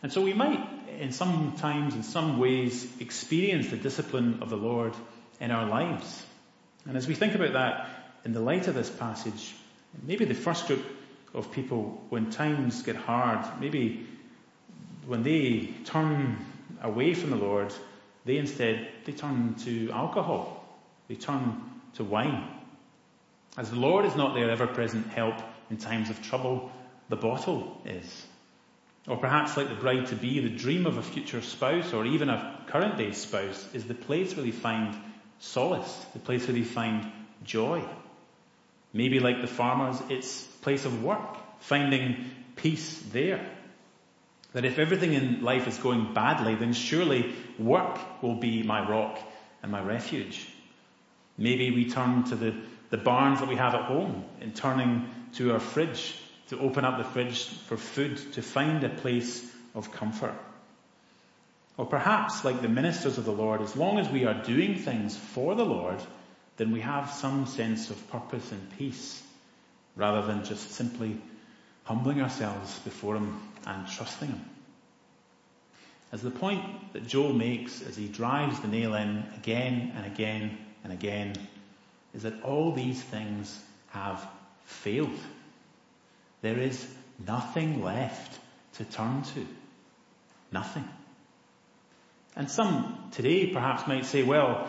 And 0.03 0.13
so 0.13 0.21
we 0.21 0.35
might, 0.35 0.61
in 1.01 1.13
some 1.13 1.55
times, 1.57 1.95
in 1.95 2.03
some 2.03 2.39
ways, 2.39 2.87
experience 3.01 3.71
the 3.71 3.77
discipline 3.77 4.41
of 4.43 4.51
the 4.51 4.57
Lord 4.57 4.93
in 5.41 5.51
our 5.51 5.67
lives. 5.67 6.23
And 6.87 6.97
as 6.97 7.09
we 7.09 7.15
think 7.15 7.35
about 7.35 7.55
that 7.55 7.89
in 8.25 8.33
the 8.33 8.41
light 8.41 8.69
of 8.69 8.75
this 8.75 8.91
passage, 8.91 9.55
maybe 10.03 10.25
the 10.27 10.35
first 10.35 10.67
group 10.67 10.85
of 11.33 11.53
people, 11.53 12.05
when 12.11 12.31
times 12.31 12.83
get 12.83 12.97
hard, 12.97 13.61
maybe 13.61 14.07
when 15.07 15.23
they 15.23 15.71
turn 15.85 16.45
away 16.83 17.15
from 17.15 17.31
the 17.31 17.37
Lord, 17.37 17.73
they 18.25 18.39
instead, 18.39 18.89
they 19.05 19.13
turn 19.13 19.55
to 19.65 19.91
alcohol. 19.91 20.65
They 21.09 21.15
turn 21.15 21.63
to 21.95 22.05
wine. 22.05 22.49
As 23.57 23.71
the 23.71 23.77
Lord 23.77 24.05
is 24.05 24.17
not 24.17 24.35
their 24.35 24.51
ever-present 24.51 25.09
help 25.09 25.35
in 25.71 25.77
times 25.77 26.11
of 26.11 26.23
trouble, 26.23 26.73
the 27.09 27.17
bottle 27.17 27.81
is. 27.85 28.27
Or 29.07 29.19
perhaps 29.19 29.57
like 29.57 29.69
the 29.69 29.75
bride 29.75 30.07
to 30.07 30.17
be, 30.17 30.41
the 30.41 30.49
dream 30.49 30.87
of 30.87 30.97
a 30.97 31.03
future 31.03 31.43
spouse 31.43 31.93
or 31.93 32.07
even 32.07 32.31
a 32.31 32.65
current 32.69 32.97
day 32.97 33.13
spouse 33.13 33.69
is 33.75 33.85
the 33.85 33.95
place 33.95 34.35
where 34.35 34.45
they 34.45 34.51
find 34.51 34.97
solace, 35.39 36.07
the 36.15 36.19
place 36.19 36.47
where 36.47 36.55
they 36.55 36.63
find 36.63 37.11
joy. 37.45 37.85
Maybe 38.93 39.21
like 39.21 39.43
the 39.43 39.47
farmers, 39.47 40.01
it's 40.09 40.45
place 40.63 40.87
of 40.87 41.05
work, 41.05 41.37
finding 41.61 42.31
peace 42.57 42.99
there. 43.13 43.47
That 44.55 44.65
if 44.65 44.79
everything 44.79 45.13
in 45.13 45.43
life 45.43 45.69
is 45.69 45.77
going 45.79 46.15
badly, 46.15 46.55
then 46.55 46.73
surely 46.73 47.35
work 47.59 47.99
will 48.23 48.37
be 48.37 48.63
my 48.63 48.89
rock 48.89 49.19
and 49.63 49.71
my 49.71 49.83
refuge. 49.83 50.49
Maybe 51.37 51.71
we 51.73 51.91
turn 51.91 52.25
to 52.25 52.37
the, 52.37 52.55
the 52.91 52.97
barns 52.97 53.41
that 53.41 53.49
we 53.49 53.57
have 53.57 53.75
at 53.75 53.85
home 53.85 54.25
in 54.41 54.53
turning 54.53 55.09
to 55.35 55.53
our 55.53 55.61
fridge 55.61 56.17
to 56.49 56.61
open 56.61 56.85
up 56.85 56.99
the 56.99 57.05
fridge 57.05 57.49
for 57.67 57.77
food, 57.77 58.17
to 58.35 58.43
find 58.43 58.85
a 58.85 58.89
place 58.89 59.45
of 59.75 59.91
comfort. 59.91 60.35
Or 61.77 61.87
perhaps, 61.87 62.45
like 62.45 62.63
the 62.63 62.69
ministers 62.69 63.19
of 63.19 63.25
the 63.25 63.33
Lord, 63.33 63.61
as 63.61 63.75
long 63.75 63.99
as 63.99 64.09
we 64.09 64.25
are 64.25 64.43
doing 64.45 64.79
things 64.79 65.17
for 65.17 65.57
the 65.57 65.65
Lord, 65.65 66.01
then 66.57 66.71
we 66.71 66.81
have 66.81 67.11
some 67.11 67.47
sense 67.47 67.91
of 67.91 68.11
purpose 68.11 68.53
and 68.53 68.79
peace, 68.79 69.21
rather 69.97 70.25
than 70.25 70.45
just 70.45 70.71
simply 70.71 71.21
humbling 71.85 72.21
ourselves 72.21 72.79
before 72.81 73.17
Him 73.17 73.41
and 73.67 73.87
trusting 73.89 74.29
Him. 74.29 74.45
As 76.15 76.23
the 76.23 76.31
point 76.31 76.93
that 76.93 77.09
Joel 77.09 77.33
makes 77.33 77.83
as 77.83 77.97
he 77.97 78.07
drives 78.07 78.61
the 78.61 78.69
nail 78.69 78.95
in 78.95 79.25
again 79.37 79.93
and 79.97 80.07
again 80.07 80.57
and 80.85 80.93
again 80.93 81.35
is 82.15 82.23
that 82.23 82.45
all 82.45 82.71
these 82.71 83.03
things 83.03 83.61
have 83.89 84.25
failed. 84.65 85.19
There 86.41 86.57
is 86.57 86.87
nothing 87.27 87.83
left 87.83 88.39
to 88.75 88.85
turn 88.85 89.23
to. 89.35 89.45
Nothing. 90.53 90.89
And 92.37 92.49
some 92.49 93.09
today 93.11 93.49
perhaps 93.49 93.89
might 93.89 94.07
say, 94.07 94.23
well, 94.23 94.69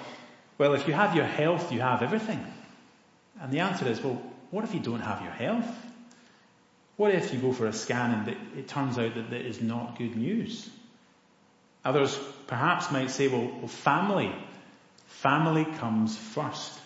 well, 0.57 0.73
if 0.73 0.87
you 0.87 0.95
have 0.95 1.15
your 1.15 1.25
health, 1.25 1.71
you 1.71 1.81
have 1.81 2.01
everything. 2.01 2.43
And 3.39 3.51
the 3.51 3.59
answer 3.59 3.87
is, 3.87 4.01
well, 4.01 4.19
what 4.49 4.63
if 4.63 4.73
you 4.73 4.79
don't 4.79 5.01
have 5.01 5.21
your 5.21 5.31
health? 5.31 5.84
What 6.97 7.13
if 7.13 7.33
you 7.33 7.39
go 7.39 7.51
for 7.51 7.67
a 7.67 7.73
scan 7.73 8.11
and 8.11 8.37
it, 8.57 8.67
turns 8.67 8.97
out 8.97 9.15
that 9.15 9.29
that 9.31 9.41
is 9.41 9.61
not 9.61 9.97
good 9.97 10.15
news? 10.15 10.69
Others 11.83 12.17
perhaps 12.47 12.91
might 12.91 13.11
say, 13.11 13.27
well, 13.27 13.51
well, 13.59 13.67
family. 13.67 14.33
Family 15.07 15.65
comes 15.65 16.17
first. 16.17 16.79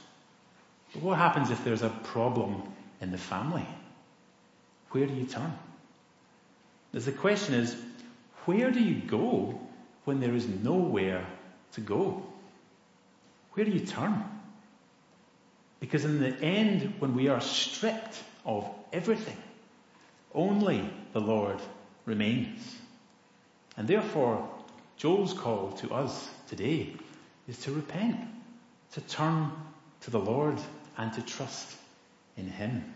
But 0.93 1.03
what 1.03 1.17
happens 1.17 1.51
if 1.51 1.63
there's 1.63 1.83
a 1.83 1.89
problem 1.89 2.63
in 3.01 3.11
the 3.11 3.17
family? 3.17 3.65
Where 4.91 5.05
do 5.05 5.13
you 5.13 5.25
turn? 5.25 5.53
As 6.93 7.05
the 7.05 7.11
question 7.11 7.53
is, 7.53 7.75
where 8.45 8.71
do 8.71 8.79
you 8.79 8.95
go 8.95 9.59
when 10.05 10.19
there 10.19 10.33
is 10.33 10.47
nowhere 10.47 11.25
to 11.73 11.81
go? 11.81 12.25
Where 13.53 13.65
do 13.65 13.71
you 13.71 13.85
turn? 13.85 14.23
Because 15.79 16.03
in 16.03 16.19
the 16.19 16.35
end, 16.41 16.95
when 16.99 17.15
we 17.15 17.27
are 17.27 17.41
stripped 17.41 18.21
of 18.43 18.67
everything, 18.91 19.37
only 20.33 20.89
the 21.13 21.21
Lord 21.21 21.59
remains. 22.05 22.77
And 23.77 23.87
therefore, 23.87 24.49
Joel's 24.97 25.33
call 25.33 25.71
to 25.77 25.93
us 25.93 26.29
today 26.49 26.93
is 27.47 27.57
to 27.59 27.71
repent, 27.71 28.19
to 28.93 29.01
turn 29.01 29.51
to 30.01 30.11
the 30.11 30.19
Lord 30.19 30.57
and 30.97 31.13
to 31.13 31.21
trust 31.21 31.75
in 32.37 32.47
Him. 32.47 32.93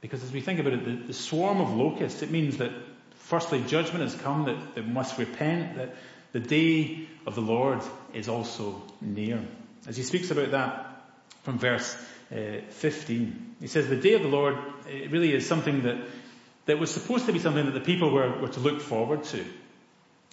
Because 0.00 0.22
as 0.22 0.32
we 0.32 0.40
think 0.40 0.60
about 0.60 0.72
it, 0.72 0.84
the, 0.84 1.06
the 1.08 1.12
swarm 1.12 1.60
of 1.60 1.74
locusts, 1.74 2.22
it 2.22 2.30
means 2.30 2.56
that 2.56 2.72
firstly 3.14 3.62
judgment 3.62 4.02
has 4.02 4.14
come, 4.14 4.46
that 4.46 4.74
they 4.74 4.82
must 4.82 5.18
repent, 5.18 5.76
that 5.76 5.94
the 6.32 6.40
day 6.40 7.06
of 7.26 7.34
the 7.34 7.40
Lord 7.40 7.80
is 8.14 8.28
also 8.28 8.82
near. 9.00 9.44
As 9.86 9.96
he 9.96 10.02
speaks 10.02 10.30
about 10.30 10.52
that 10.52 11.04
from 11.42 11.58
verse 11.58 11.96
uh, 12.32 12.60
15, 12.68 13.56
he 13.60 13.66
says 13.66 13.88
the 13.88 13.96
day 13.96 14.14
of 14.14 14.22
the 14.22 14.28
Lord 14.28 14.56
it 14.88 15.10
really 15.10 15.32
is 15.32 15.46
something 15.46 15.82
that, 15.82 15.98
that 16.66 16.78
was 16.78 16.90
supposed 16.90 17.26
to 17.26 17.32
be 17.32 17.38
something 17.38 17.66
that 17.66 17.74
the 17.74 17.80
people 17.80 18.10
were, 18.10 18.40
were 18.40 18.48
to 18.48 18.60
look 18.60 18.80
forward 18.80 19.24
to. 19.24 19.44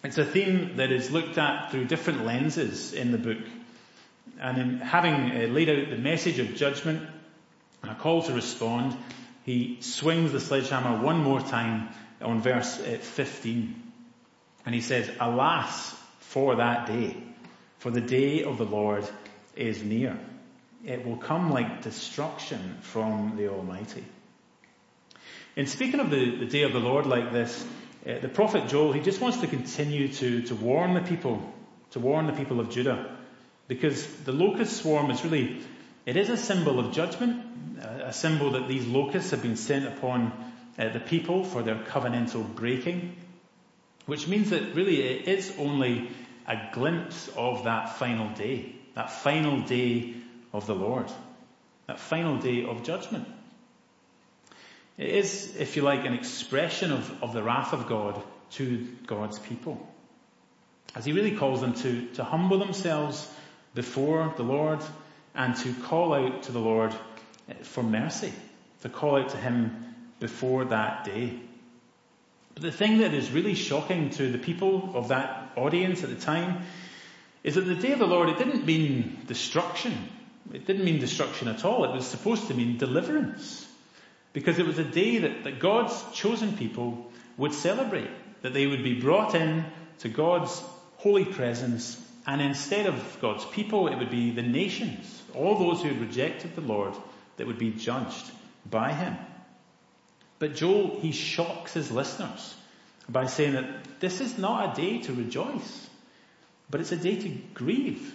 It's 0.04 0.18
a 0.18 0.26
theme 0.26 0.78
that 0.78 0.92
is 0.92 1.12
looked 1.12 1.38
at 1.38 1.72
through 1.72 1.86
different 1.86 2.26
lenses 2.26 2.94
in 2.94 3.12
the 3.12 3.18
book. 3.18 3.40
And 4.40 4.58
in 4.58 4.78
having 4.80 5.14
uh, 5.14 5.48
laid 5.48 5.70
out 5.70 5.90
the 5.90 5.98
message 5.98 6.40
of 6.40 6.56
judgment 6.56 7.08
and 7.82 7.92
a 7.92 7.96
call 7.96 8.22
to 8.24 8.34
respond, 8.34 8.96
he 9.44 9.78
swings 9.82 10.32
the 10.32 10.40
sledgehammer 10.40 11.02
one 11.02 11.24
more 11.24 11.42
time 11.42 11.90
on 12.22 12.42
verse 12.42 12.80
uh, 12.80 12.98
15. 13.02 13.84
And 14.66 14.76
he 14.76 14.82
says, 14.82 15.10
Alas 15.20 15.96
for 16.20 16.58
that 16.58 16.88
day, 16.88 17.16
for 17.80 17.90
the 17.90 18.02
day 18.02 18.44
of 18.44 18.58
the 18.58 18.66
Lord 18.66 19.08
is 19.56 19.82
near. 19.82 20.20
It 20.86 21.06
will 21.06 21.18
come 21.18 21.52
like 21.52 21.82
destruction 21.82 22.78
from 22.82 23.36
the 23.36 23.50
Almighty. 23.50 24.06
In 25.56 25.66
speaking 25.66 26.00
of 26.00 26.12
the, 26.12 26.38
the 26.38 26.46
day 26.46 26.64
of 26.64 26.74
the 26.74 26.80
Lord 26.80 27.08
like 27.08 27.32
this, 27.34 27.66
uh, 28.08 28.20
the 28.20 28.30
prophet 28.30 28.68
Joel, 28.70 28.94
he 28.94 29.02
just 29.02 29.20
wants 29.20 29.38
to 29.38 29.48
continue 29.48 30.08
to, 30.14 30.44
to 30.44 30.56
warn 30.56 30.94
the 30.94 31.02
people, 31.02 31.42
to 31.92 32.00
warn 32.00 32.28
the 32.28 32.34
people 32.34 32.60
of 32.60 32.70
Judah. 32.70 33.18
Because 33.68 34.06
the 34.24 34.32
locust 34.32 34.78
swarm 34.78 35.10
is 35.10 35.24
really, 35.24 35.62
it 36.06 36.16
is 36.16 36.30
a 36.30 36.38
symbol 36.38 36.80
of 36.80 36.94
judgment, 36.94 37.44
a 37.82 38.14
symbol 38.14 38.52
that 38.52 38.68
these 38.68 38.86
locusts 38.86 39.32
have 39.32 39.42
been 39.42 39.58
sent 39.58 39.86
upon 39.86 40.32
uh, 40.78 40.90
the 40.90 41.00
people 41.00 41.44
for 41.44 41.64
their 41.64 41.76
covenantal 41.76 42.44
breaking, 42.56 43.16
which 44.06 44.28
means 44.28 44.52
that 44.52 44.76
really 44.76 45.02
it 45.02 45.28
is 45.28 45.54
only 45.58 46.10
a 46.48 46.70
glimpse 46.72 47.30
of 47.36 47.66
that 47.66 47.98
final 47.98 48.30
day, 48.36 48.76
that 48.94 49.12
final 49.12 49.62
day 49.62 50.14
of 50.54 50.68
the 50.68 50.76
Lord, 50.76 51.08
that 51.88 52.00
final 52.00 52.38
day 52.38 52.66
of 52.66 52.84
judgment. 52.84 53.28
It 54.98 55.10
is, 55.10 55.56
if 55.58 55.76
you 55.76 55.84
like, 55.84 56.06
an 56.06 56.14
expression 56.14 56.92
of, 56.92 57.24
of 57.24 57.34
the 57.34 57.44
wrath 57.44 57.74
of 57.74 57.88
God 57.88 58.22
to 58.52 58.88
God's 59.06 59.38
people. 59.38 59.88
As 60.96 61.06
he 61.06 61.12
really 61.12 61.36
calls 61.36 61.62
them 61.62 61.74
to, 61.76 62.08
to 62.16 62.24
humble 62.24 62.58
themselves 62.60 63.32
before 63.76 64.34
the 64.38 64.44
Lord 64.44 64.80
and 65.36 65.56
to 65.58 65.74
call 65.84 66.14
out 66.14 66.44
to 66.44 66.52
the 66.52 66.60
Lord 66.60 66.94
for 67.62 67.84
mercy, 67.84 68.34
to 68.82 68.90
call 68.90 69.18
out 69.18 69.30
to 69.30 69.38
him 69.38 69.96
before 70.20 70.66
that 70.66 71.06
day. 71.06 71.40
But 72.56 72.64
the 72.64 72.72
thing 72.72 73.00
that 73.00 73.14
is 73.14 73.30
really 73.30 73.54
shocking 73.54 74.10
to 74.12 74.32
the 74.32 74.40
people 74.40 74.94
of 74.96 75.10
that 75.10 75.52
audience 75.56 76.04
at 76.04 76.10
the 76.10 76.16
time 76.16 76.64
is 77.44 77.54
that 77.54 77.62
the 77.62 77.76
day 77.76 77.92
of 77.92 78.00
the 78.00 78.08
Lord, 78.08 78.30
it 78.30 78.40
didn't 78.40 78.66
mean 78.66 79.20
destruction. 79.28 80.10
It 80.54 80.66
didn't 80.66 80.86
mean 80.86 81.00
destruction 81.00 81.48
at 81.48 81.66
all. 81.66 81.84
It 81.84 81.94
was 81.94 82.08
supposed 82.08 82.48
to 82.48 82.54
mean 82.54 82.78
deliverance. 82.78 83.66
Because 84.34 84.60
it 84.60 84.66
was 84.66 84.80
a 84.80 84.84
day 84.84 85.20
that, 85.20 85.44
that 85.44 85.60
God's 85.60 85.96
chosen 86.14 86.58
people 86.58 87.12
would 87.38 87.54
celebrate. 87.54 88.10
That 88.42 88.54
they 88.54 88.68
would 88.68 88.84
be 88.84 89.00
brought 89.00 89.36
in 89.36 89.66
to 90.00 90.10
God's 90.10 90.62
holy 90.98 91.26
presence 91.26 92.04
and 92.28 92.42
instead 92.42 92.88
of 92.88 93.18
God's 93.22 93.46
people, 93.46 93.88
it 93.88 93.98
would 93.98 94.12
be 94.12 94.32
the 94.32 94.44
nations, 94.44 95.24
all 95.34 95.58
those 95.58 95.82
who 95.82 95.88
had 95.88 96.02
rejected 96.02 96.56
the 96.56 96.62
Lord, 96.62 96.94
that 97.38 97.48
would 97.48 97.58
be 97.58 97.72
judged 97.72 98.30
by 98.70 98.92
him. 98.92 99.16
But 100.38 100.56
Joel, 100.56 101.00
he 101.00 101.14
shocks 101.14 101.74
his 101.74 101.90
listeners 101.90 102.54
by 103.08 103.28
saying 103.28 103.54
that 103.54 104.00
this 104.02 104.20
is 104.20 104.38
not 104.38 104.74
a 104.74 104.82
day 104.82 105.00
to 105.04 105.14
rejoice, 105.14 105.90
but 106.70 106.82
it's 106.82 106.92
a 106.92 106.98
day 106.98 107.16
to 107.16 107.30
grieve. 107.54 108.14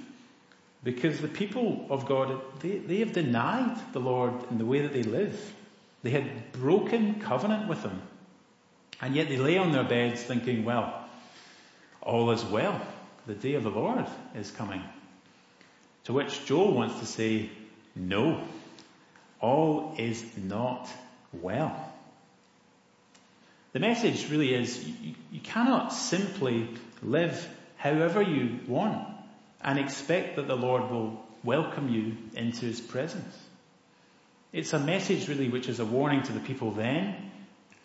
Because 0.84 1.20
the 1.20 1.28
people 1.28 1.86
of 1.90 2.06
God, 2.06 2.40
they, 2.60 2.78
they 2.78 2.98
have 2.98 3.12
denied 3.12 3.78
the 3.92 4.00
Lord 4.00 4.34
in 4.50 4.58
the 4.58 4.66
way 4.66 4.80
that 4.82 4.92
they 4.92 5.04
live. 5.04 5.54
They 6.02 6.10
had 6.10 6.52
broken 6.52 7.20
covenant 7.20 7.68
with 7.68 7.82
him. 7.82 8.02
And 9.00 9.14
yet 9.14 9.28
they 9.28 9.36
lay 9.36 9.58
on 9.58 9.72
their 9.72 9.84
beds 9.84 10.22
thinking, 10.22 10.64
well, 10.64 11.04
all 12.00 12.30
is 12.32 12.44
well. 12.44 12.80
The 13.26 13.34
day 13.34 13.54
of 13.54 13.62
the 13.62 13.70
Lord 13.70 14.06
is 14.34 14.50
coming. 14.50 14.82
To 16.04 16.12
which 16.12 16.44
Joel 16.46 16.72
wants 16.72 16.98
to 16.98 17.06
say, 17.06 17.50
no, 17.94 18.42
all 19.40 19.94
is 19.98 20.24
not 20.36 20.88
well. 21.32 21.92
The 23.72 23.80
message 23.80 24.28
really 24.30 24.52
is 24.52 24.84
you, 24.84 25.14
you 25.30 25.40
cannot 25.40 25.92
simply 25.92 26.68
live 27.02 27.48
however 27.76 28.20
you 28.20 28.58
want 28.66 29.06
and 29.62 29.79
expect 29.79 30.37
that 30.37 30.46
the 30.46 30.57
Lord 30.57 30.90
will 30.90 31.22
welcome 31.44 31.88
you 31.88 32.16
into 32.35 32.66
his 32.66 32.81
presence. 32.81 33.37
It's 34.53 34.72
a 34.72 34.79
message 34.79 35.29
really 35.29 35.48
which 35.48 35.68
is 35.68 35.81
a 35.81 35.85
warning 35.85 36.22
to 36.25 36.33
the 36.33 36.40
people 36.40 36.72
then 36.72 37.31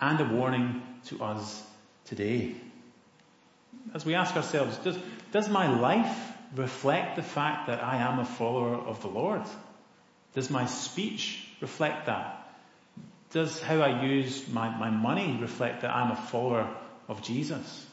and 0.01 0.19
a 0.19 0.25
warning 0.25 0.81
to 1.05 1.23
us 1.23 1.63
today. 2.05 2.55
As 3.93 4.05
we 4.05 4.15
ask 4.15 4.35
ourselves, 4.35 4.77
does, 4.77 4.97
does 5.31 5.49
my 5.49 5.79
life 5.79 6.17
reflect 6.55 7.15
the 7.15 7.23
fact 7.23 7.67
that 7.67 7.83
I 7.83 7.97
am 7.97 8.19
a 8.19 8.25
follower 8.25 8.75
of 8.75 9.01
the 9.01 9.07
Lord? 9.07 9.43
Does 10.33 10.49
my 10.49 10.65
speech 10.65 11.47
reflect 11.61 12.07
that? 12.07 12.33
Does 13.31 13.61
how 13.61 13.81
I 13.81 14.03
use 14.03 14.47
my, 14.47 14.69
my 14.77 14.89
money 14.89 15.37
reflect 15.39 15.81
that 15.81 15.95
I'm 15.95 16.11
a 16.11 16.15
follower 16.15 16.69
of 17.07 17.21
Jesus? 17.21 17.85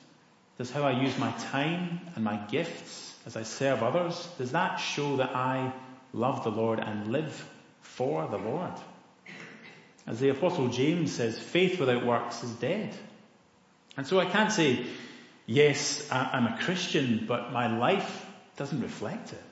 Does 0.58 0.70
how 0.70 0.82
I 0.82 1.02
use 1.02 1.16
my 1.18 1.32
time 1.32 2.00
and 2.14 2.24
my 2.24 2.36
gifts 2.36 3.13
as 3.26 3.36
I 3.36 3.42
serve 3.42 3.82
others, 3.82 4.28
does 4.38 4.52
that 4.52 4.76
show 4.76 5.16
that 5.16 5.34
I 5.34 5.72
love 6.12 6.44
the 6.44 6.50
Lord 6.50 6.78
and 6.78 7.10
live 7.10 7.48
for 7.80 8.26
the 8.28 8.38
Lord? 8.38 8.72
As 10.06 10.20
the 10.20 10.28
apostle 10.28 10.68
James 10.68 11.12
says, 11.12 11.38
faith 11.38 11.80
without 11.80 12.04
works 12.04 12.42
is 12.42 12.50
dead. 12.52 12.94
And 13.96 14.06
so 14.06 14.20
I 14.20 14.26
can't 14.26 14.52
say, 14.52 14.84
yes, 15.46 16.06
I'm 16.10 16.46
a 16.46 16.58
Christian, 16.60 17.24
but 17.26 17.52
my 17.52 17.74
life 17.78 18.26
doesn't 18.56 18.82
reflect 18.82 19.32
it. 19.32 19.42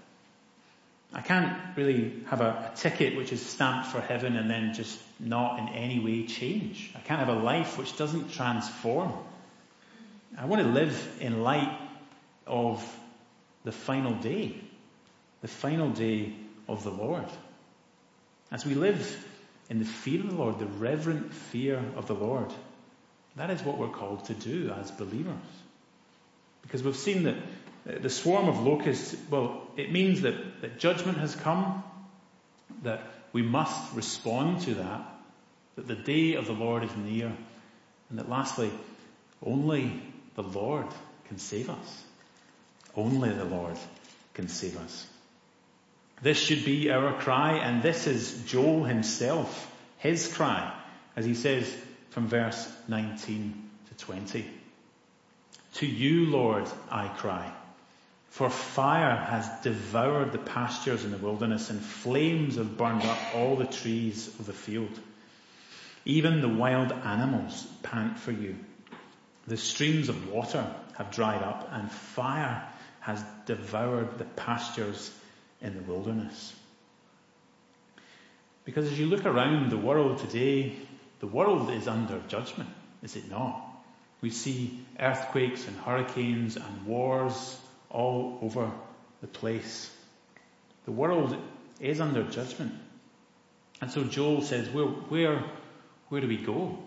I 1.15 1.21
can't 1.21 1.77
really 1.77 2.13
have 2.27 2.41
a, 2.41 2.73
a, 2.73 2.77
ticket 2.77 3.17
which 3.17 3.33
is 3.33 3.45
stamped 3.45 3.89
for 3.89 4.01
heaven 4.01 4.37
and 4.37 4.51
then 4.51 4.73
just 4.73 4.99
not 5.21 5.59
in 5.59 5.69
any 5.69 6.01
way 6.01 6.27
change. 6.27 6.91
I 6.95 7.01
can't 7.01 7.21
have 7.21 7.29
a 7.29 7.39
life 7.39 7.77
which 7.77 7.97
doesn't 7.99 8.33
transform. 8.33 9.13
I 10.39 10.47
want 10.47 10.63
to 10.63 10.69
live 10.69 11.17
in 11.21 11.43
light 11.43 11.79
of 12.47 12.83
the 13.65 13.73
final 13.73 14.15
day, 14.15 14.57
the 15.41 15.49
final 15.49 15.91
day 15.91 16.33
of 16.69 16.85
the 16.85 16.91
Lord. 16.91 17.27
As 18.51 18.67
we 18.67 18.75
live 18.75 19.27
in 19.71 19.79
the 19.79 19.85
fear 19.85 20.21
of 20.21 20.31
the 20.31 20.37
Lord, 20.37 20.59
the 20.59 20.67
reverent 20.67 21.33
fear 21.33 21.83
of 21.97 22.07
the 22.07 22.15
Lord, 22.15 22.53
that 23.37 23.51
is 23.51 23.63
what 23.63 23.79
we're 23.79 23.89
called 23.89 24.25
to 24.27 24.35
do 24.35 24.73
as 24.79 24.91
believers. 24.91 25.35
Because 26.63 26.83
we've 26.83 26.97
seen 26.97 27.25
that 27.25 27.37
uh, 27.89 27.99
the 28.01 28.11
swarm 28.11 28.49
of 28.49 28.61
locusts, 28.61 29.17
well, 29.31 29.67
it 29.77 29.91
means 29.91 30.23
that, 30.23 30.61
that 30.61 30.79
judgment 30.79 31.19
has 31.19 31.35
come, 31.35 31.83
that 32.83 33.03
we 33.33 33.43
must 33.43 33.95
respond 33.95 34.61
to 34.63 34.75
that, 34.75 35.03
that 35.77 35.89
the 35.89 35.95
day 35.95 36.35
of 36.35 36.47
the 36.47 36.53
Lord 36.53 36.85
is 36.85 36.95
near, 36.97 37.33
and 38.11 38.19
that 38.19 38.29
lastly, 38.29 38.71
only 39.45 40.01
the 40.35 40.43
Lord 40.43 40.87
can 41.29 41.39
save 41.39 41.71
us. 41.71 42.05
Only 42.97 43.31
the 43.31 43.45
Lord 43.45 43.77
can 44.35 44.49
save 44.49 44.77
us. 44.79 45.07
This 46.21 46.39
should 46.39 46.65
be 46.65 46.91
our 46.91 47.19
cry, 47.19 47.59
and 47.59 47.83
this 47.83 48.07
is 48.07 48.45
Joel 48.47 48.85
himself, 48.85 49.71
his 49.99 50.33
cry, 50.33 50.73
as 51.17 51.25
he 51.25 51.35
says 51.35 51.75
from 52.11 52.29
verse 52.29 52.71
19 52.89 53.71
to 53.89 54.05
20. 54.05 54.47
To 55.75 55.87
you, 55.87 56.27
Lord, 56.27 56.69
I 56.91 57.09
cry. 57.09 57.51
For 58.31 58.49
fire 58.49 59.17
has 59.17 59.49
devoured 59.63 60.33
the 60.33 60.39
pastures 60.39 61.05
in 61.05 61.11
the 61.11 61.19
wilderness, 61.19 61.71
and 61.71 61.81
flames 61.81 62.57
have 62.57 62.79
burned 62.79 63.03
up 63.03 63.19
all 63.35 63.57
the 63.57 63.67
trees 63.67 64.29
of 64.39 64.47
the 64.47 64.53
field. 64.53 65.01
Even 66.05 66.41
the 66.41 66.49
wild 66.49 66.93
animals 66.93 67.67
pant 67.83 68.19
for 68.19 68.33
you. 68.33 68.57
The 69.47 69.57
streams 69.57 70.09
of 70.09 70.31
water 70.31 70.67
have 70.97 71.11
dried 71.11 71.43
up, 71.43 71.69
and 71.73 71.91
fire 71.91 72.69
has 73.03 73.23
devoured 73.47 74.17
the 74.19 74.25
pastures 74.25 75.13
in 75.61 75.75
the 75.75 75.83
wilderness. 75.83 76.55
Because 78.65 78.87
as 78.87 78.99
you 78.99 79.07
look 79.07 79.27
around 79.27 79.71
the 79.71 79.77
world 79.77 80.19
today, 80.19 80.77
the 81.19 81.27
world 81.27 81.71
is 81.71 81.89
under 81.89 82.21
judgment, 82.29 82.71
is 83.03 83.17
it 83.17 83.29
not? 83.29 83.61
We 84.21 84.31
see 84.31 84.81
earthquakes 85.01 85.67
and 85.67 85.77
hurricanes 85.77 86.57
and 86.57 86.87
wars 86.87 87.61
all 87.91 88.39
over 88.41 88.71
the 89.21 89.27
place. 89.27 89.93
The 90.85 90.93
world 90.93 91.37
is 91.81 92.01
under 92.01 92.23
judgment. 92.23 92.73
And 93.81 93.91
so 93.91 94.05
Joel 94.05 94.43
says, 94.43 94.69
where, 94.69 94.87
where, 94.87 95.45
where 96.09 96.21
do 96.21 96.29
we 96.29 96.37
go? 96.37 96.79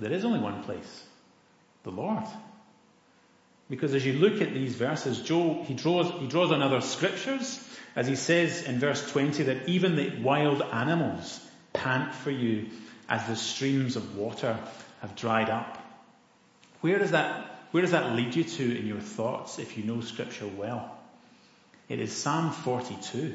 There 0.00 0.12
is 0.12 0.24
only 0.24 0.40
one 0.40 0.64
place. 0.64 1.04
The 1.84 1.90
Lord. 1.90 2.24
Because 3.72 3.94
as 3.94 4.04
you 4.04 4.12
look 4.12 4.42
at 4.42 4.52
these 4.52 4.74
verses, 4.74 5.22
Joel, 5.22 5.64
he 5.64 5.72
draws, 5.72 6.10
he 6.20 6.26
draws 6.26 6.52
on 6.52 6.60
other 6.60 6.82
scriptures, 6.82 7.58
as 7.96 8.06
he 8.06 8.16
says 8.16 8.64
in 8.64 8.78
verse 8.78 9.10
20 9.12 9.44
that 9.44 9.66
even 9.66 9.96
the 9.96 10.10
wild 10.20 10.60
animals 10.60 11.40
pant 11.72 12.14
for 12.14 12.30
you 12.30 12.66
as 13.08 13.26
the 13.26 13.34
streams 13.34 13.96
of 13.96 14.14
water 14.14 14.58
have 15.00 15.16
dried 15.16 15.48
up. 15.48 15.82
Where 16.82 16.98
does 16.98 17.12
that 17.12 17.48
where 17.70 17.80
does 17.80 17.92
that 17.92 18.14
lead 18.14 18.36
you 18.36 18.44
to 18.44 18.78
in 18.78 18.86
your 18.86 19.00
thoughts 19.00 19.58
if 19.58 19.78
you 19.78 19.84
know 19.84 20.02
scripture 20.02 20.48
well? 20.48 20.94
It 21.88 21.98
is 21.98 22.14
Psalm 22.14 22.50
42. 22.50 23.34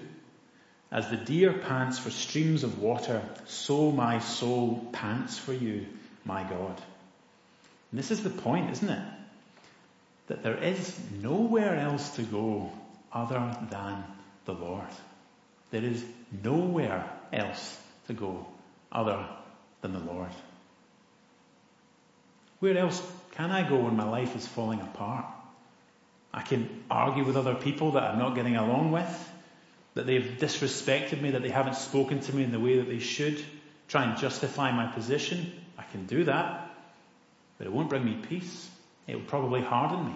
As 0.91 1.09
the 1.09 1.17
deer 1.17 1.51
pants 1.51 1.97
for 1.97 2.11
streams 2.11 2.63
of 2.63 2.79
water, 2.79 3.23
so 3.47 3.91
my 3.91 4.19
soul 4.19 4.87
pants 4.91 5.39
for 5.39 5.53
you, 5.53 5.87
my 6.25 6.43
God. 6.43 6.79
And 7.89 7.97
this 7.97 8.11
is 8.11 8.21
the 8.21 8.29
point, 8.29 8.69
isn't 8.69 8.89
it? 8.91 9.16
That 10.27 10.43
there 10.43 10.57
is 10.57 10.97
nowhere 11.21 11.75
else 11.75 12.15
to 12.17 12.23
go 12.23 12.71
other 13.11 13.55
than 13.69 14.03
the 14.45 14.53
Lord. 14.53 14.87
There 15.71 15.83
is 15.83 16.03
nowhere 16.43 17.09
else 17.31 17.79
to 18.07 18.13
go 18.13 18.45
other 18.91 19.25
than 19.81 19.93
the 19.93 19.99
Lord. 19.99 20.31
Where 22.59 22.77
else 22.77 23.01
can 23.31 23.51
I 23.51 23.67
go 23.67 23.77
when 23.77 23.95
my 23.95 24.09
life 24.09 24.35
is 24.35 24.47
falling 24.47 24.81
apart? 24.81 25.25
I 26.33 26.41
can 26.41 26.83
argue 26.89 27.23
with 27.23 27.37
other 27.37 27.55
people 27.55 27.93
that 27.93 28.03
I'm 28.03 28.19
not 28.19 28.35
getting 28.35 28.55
along 28.55 28.91
with, 28.91 29.31
that 29.93 30.05
they've 30.05 30.37
disrespected 30.39 31.21
me, 31.21 31.31
that 31.31 31.41
they 31.41 31.49
haven't 31.49 31.75
spoken 31.75 32.19
to 32.21 32.35
me 32.35 32.43
in 32.43 32.51
the 32.51 32.59
way 32.59 32.77
that 32.77 32.87
they 32.87 32.99
should, 32.99 33.43
try 33.87 34.03
and 34.03 34.17
justify 34.17 34.71
my 34.71 34.87
position. 34.87 35.51
I 35.77 35.83
can 35.83 36.05
do 36.05 36.25
that, 36.25 36.69
but 37.57 37.67
it 37.67 37.73
won't 37.73 37.89
bring 37.89 38.05
me 38.05 38.17
peace. 38.29 38.69
It 39.07 39.15
will 39.15 39.23
probably 39.23 39.61
harden 39.61 40.07
me. 40.07 40.15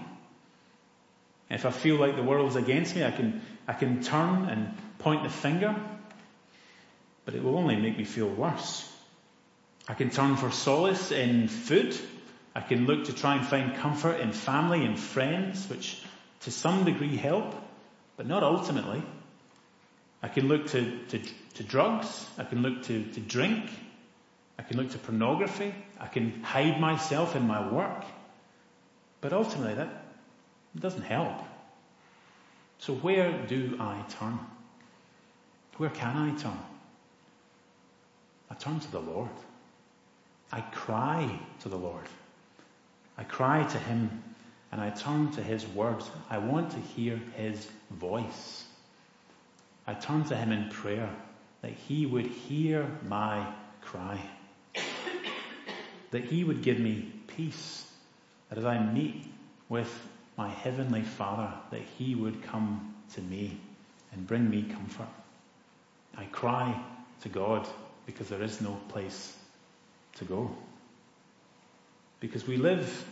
If 1.50 1.66
I 1.66 1.72
feel 1.72 1.96
like 1.98 2.16
the 2.16 2.24
world's 2.24 2.56
against 2.56 2.96
me, 2.96 3.04
I 3.04 3.12
can, 3.12 3.42
I 3.68 3.74
can 3.74 4.04
turn 4.04 4.46
and 4.46 4.78
point 5.00 5.24
the 5.24 5.30
finger, 5.30 5.76
but 7.26 7.34
it 7.34 7.44
will 7.44 7.58
only 7.58 7.76
make 7.76 7.98
me 7.98 8.06
feel 8.06 8.30
worse. 8.30 8.88
I 9.88 9.96
can 9.96 10.12
turn 10.12 10.38
for 10.38 10.52
solace 10.52 11.12
in 11.12 11.48
food 11.48 11.98
I 12.54 12.62
can 12.62 12.86
look 12.86 13.06
to 13.06 13.14
try 13.14 13.36
and 13.36 13.48
find 13.48 13.76
comfort 13.76 14.20
in 14.20 14.34
family 14.34 14.84
and 14.84 15.00
friends, 15.00 15.70
which 15.70 16.02
to 16.42 16.52
some 16.52 16.84
degree 16.84 17.16
help, 17.16 17.56
but 18.18 18.28
not 18.28 18.44
ultimately. 18.44 19.02
I 20.22 20.28
can 20.28 20.48
look 20.48 20.68
to, 20.68 20.98
to, 21.10 21.22
to 21.56 21.64
drugs. 21.64 22.26
I 22.38 22.44
can 22.44 22.62
look 22.62 22.84
to, 22.84 23.04
to 23.04 23.20
drink. 23.20 23.70
I 24.60 24.64
can 24.64 24.78
look 24.78 24.92
to 24.92 24.98
pornography. 24.98 25.74
I 26.00 26.08
can 26.08 26.44
hide 26.44 26.80
myself 26.80 27.36
in 27.36 27.48
my 27.48 27.72
work. 27.72 28.04
But 29.22 29.34
ultimately 29.34 29.76
that 29.76 30.04
doesn't 30.78 31.04
help. 31.04 31.38
So 32.80 32.94
where 32.96 33.32
do 33.46 33.78
I 33.80 34.04
turn? 34.10 34.40
Where 35.78 35.92
can 35.92 36.18
I 36.18 36.36
turn? 36.36 36.60
I 38.50 38.56
turn 38.56 38.80
to 38.80 38.92
the 38.92 39.00
Lord. 39.00 39.30
I 40.52 40.62
cry 40.62 41.40
to 41.62 41.70
the 41.70 41.78
Lord. 41.78 42.04
I 43.18 43.24
cry 43.24 43.64
to 43.64 43.78
him 43.78 44.24
and 44.72 44.82
I 44.82 44.90
turn 44.90 45.32
to 45.32 45.44
his 45.44 45.68
words. 45.68 46.10
I 46.30 46.38
want 46.40 46.72
to 46.72 46.80
hear 46.80 47.22
his 47.36 47.68
voice. 47.92 48.66
I 49.86 49.94
turn 49.94 50.24
to 50.26 50.36
him 50.36 50.52
in 50.52 50.70
prayer 50.70 51.10
that 51.62 51.72
he 51.72 52.06
would 52.06 52.26
hear 52.26 52.90
my 53.08 53.46
cry. 53.82 54.20
that 56.12 56.26
he 56.26 56.44
would 56.44 56.62
give 56.62 56.80
me 56.80 57.12
peace. 57.28 57.91
That 58.52 58.60
as 58.60 58.66
I 58.66 58.78
meet 58.80 59.26
with 59.70 59.90
my 60.38 60.50
heavenly 60.50 61.04
father, 61.04 61.54
that 61.72 61.82
he 61.98 62.16
would 62.16 62.44
come 62.44 62.94
to 63.14 63.22
me 63.22 63.58
and 64.12 64.28
bring 64.28 64.50
me 64.50 64.64
comfort. 64.64 65.08
I 66.18 66.26
cry 66.26 66.78
to 67.22 67.30
God 67.30 67.66
because 68.06 68.28
there 68.28 68.44
is 68.44 68.60
no 68.60 68.78
place 68.90 69.34
to 70.18 70.26
go. 70.26 70.52
Because 72.20 72.46
we 72.46 72.58
live, 72.58 73.06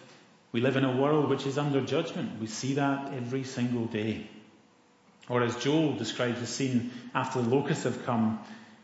we 0.52 0.60
live 0.60 0.75
in 0.75 0.84
a 0.84 0.97
world 0.97 1.30
which 1.30 1.47
is 1.47 1.58
under 1.58 1.80
judgment. 1.80 2.41
We 2.41 2.47
see 2.47 2.73
that 2.73 3.13
every 3.13 3.45
single 3.45 3.86
day. 3.86 4.28
Or 5.30 5.41
as 5.41 5.56
Joel 5.56 5.93
describes 5.93 6.41
the 6.41 6.47
scene 6.47 6.91
after 7.15 7.41
the 7.41 7.47
locusts 7.47 7.86
have 7.86 8.06
come, 8.06 8.39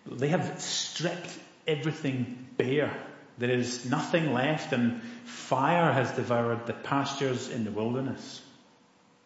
they 0.09 0.29
have 0.29 0.61
stripped 0.61 1.37
everything 1.67 2.47
bare. 2.55 2.95
There 3.37 3.49
is 3.49 3.89
nothing 3.89 4.33
left 4.33 4.71
and 4.71 5.01
fire 5.25 5.91
has 5.91 6.11
devoured 6.11 6.65
the 6.67 6.73
pastures 6.73 7.49
in 7.49 7.65
the 7.65 7.71
wilderness. 7.71 8.41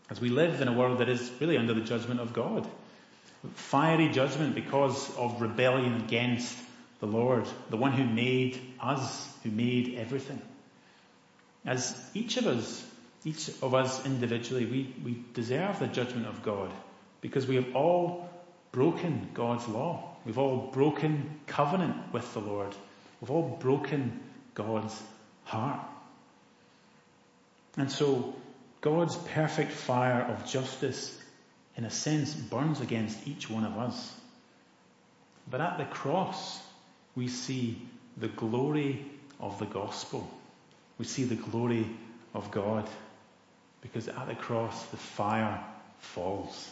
As 0.10 0.20
we 0.20 0.30
live 0.30 0.62
in 0.62 0.68
a 0.68 0.74
world 0.74 1.00
that 1.00 1.10
is 1.10 1.32
really 1.40 1.58
under 1.58 1.74
the 1.74 1.82
judgment 1.82 2.20
of 2.20 2.34
God. 2.34 2.68
Fiery 3.54 4.10
judgment 4.10 4.56
because 4.56 5.16
of 5.16 5.42
rebellion 5.42 5.96
against 6.02 6.58
the 7.00 7.06
Lord, 7.06 7.48
the 7.70 7.78
one 7.78 7.94
who 7.94 8.04
made 8.04 8.60
us, 8.82 9.32
who 9.44 9.52
made 9.52 9.96
everything. 9.98 10.42
As 11.66 11.96
each 12.14 12.38
of 12.38 12.48
us, 12.48 12.86
each 13.24 13.50
of 13.62 13.76
us 13.76 14.06
individually, 14.06 14.66
we, 14.66 14.96
we 15.04 15.24
deserve 15.34 15.80
the 15.80 15.88
judgment 15.88 16.26
of 16.26 16.42
God 16.42 16.72
because 17.22 17.48
we 17.48 17.56
have 17.56 17.76
all 17.76 18.30
broken 18.72 19.30
God's 19.34 19.68
law. 19.68 20.16
We've 20.26 20.38
all 20.38 20.70
broken 20.74 21.40
covenant 21.48 22.12
with 22.12 22.34
the 22.34 22.42
Lord. 22.42 22.76
We've 23.20 23.32
all 23.32 23.58
broken 23.60 24.20
God's 24.56 25.02
heart. 25.44 25.82
And 27.78 27.92
so 27.92 28.36
God's 28.82 29.16
perfect 29.16 29.72
fire 29.72 30.22
of 30.22 30.46
justice, 30.46 31.18
in 31.76 31.86
a 31.86 31.90
sense, 31.90 32.34
burns 32.34 32.82
against 32.82 33.28
each 33.28 33.50
one 33.50 33.66
of 33.66 33.78
us. 33.78 34.16
But 35.50 35.62
at 35.62 35.78
the 35.78 35.86
cross, 35.86 36.62
we 37.16 37.28
see 37.28 37.82
the 38.18 38.28
glory 38.28 39.06
of 39.40 39.60
the 39.60 39.66
gospel 39.66 40.30
we 41.00 41.06
see 41.06 41.24
the 41.24 41.36
glory 41.36 41.88
of 42.36 42.52
God 42.52 42.88
because 43.82 44.10
at 44.10 44.28
the 44.28 44.36
cross 44.36 44.86
the 44.88 44.98
fire 44.98 45.64
falls. 46.00 46.70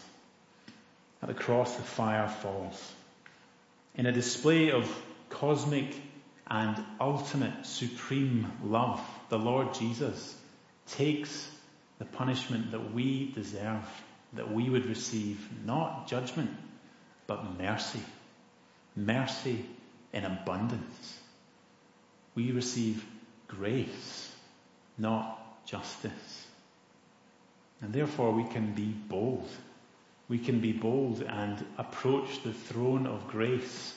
At 1.23 1.29
the 1.29 1.33
cross 1.33 1.75
the 1.75 1.81
fire 1.81 2.27
falls. 2.27 2.93
In 3.95 4.05
a 4.05 4.11
display 4.11 4.71
of 4.71 4.85
cosmic 5.29 5.95
and 6.49 6.83
ultimate 6.99 7.65
supreme 7.65 8.51
love, 8.63 9.01
the 9.29 9.37
Lord 9.37 9.73
Jesus 9.73 10.35
takes 10.87 11.49
the 11.99 12.05
punishment 12.05 12.71
that 12.71 12.93
we 12.93 13.31
deserve, 13.31 13.83
that 14.33 14.51
we 14.51 14.69
would 14.69 14.85
receive 14.85 15.45
not 15.65 16.07
judgment, 16.07 16.51
but 17.25 17.57
mercy. 17.57 18.01
Mercy 18.95 19.65
in 20.13 20.23
abundance. 20.23 21.19
We 22.35 22.51
receive 22.51 23.03
grace, 23.47 24.31
not 24.97 25.65
justice. 25.65 26.45
And 27.81 27.93
therefore 27.93 28.31
we 28.31 28.43
can 28.45 28.73
be 28.73 28.85
bold. 28.85 29.47
We 30.29 30.39
can 30.39 30.59
be 30.59 30.71
bold 30.71 31.21
and 31.21 31.63
approach 31.77 32.43
the 32.43 32.53
throne 32.53 33.05
of 33.05 33.27
grace 33.27 33.93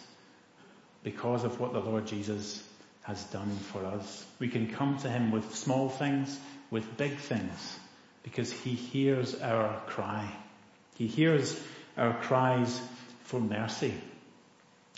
because 1.03 1.45
of 1.45 1.59
what 1.61 1.73
the 1.73 1.81
Lord 1.81 2.07
Jesus 2.07 2.63
has 3.03 3.23
done 3.25 3.51
for 3.73 3.85
us. 3.85 4.27
We 4.39 4.49
can 4.49 4.69
come 4.69 4.99
to 4.99 5.11
Him 5.11 5.31
with 5.31 5.55
small 5.55 5.89
things, 5.89 6.39
with 6.71 6.97
big 6.97 7.17
things, 7.17 7.79
because 8.23 8.53
He 8.53 8.71
hears 8.71 9.41
our 9.41 9.81
cry. 9.87 10.31
He 10.97 11.07
hears 11.07 11.59
our 11.97 12.15
cries 12.21 12.81
for 13.25 13.41
mercy. 13.41 13.95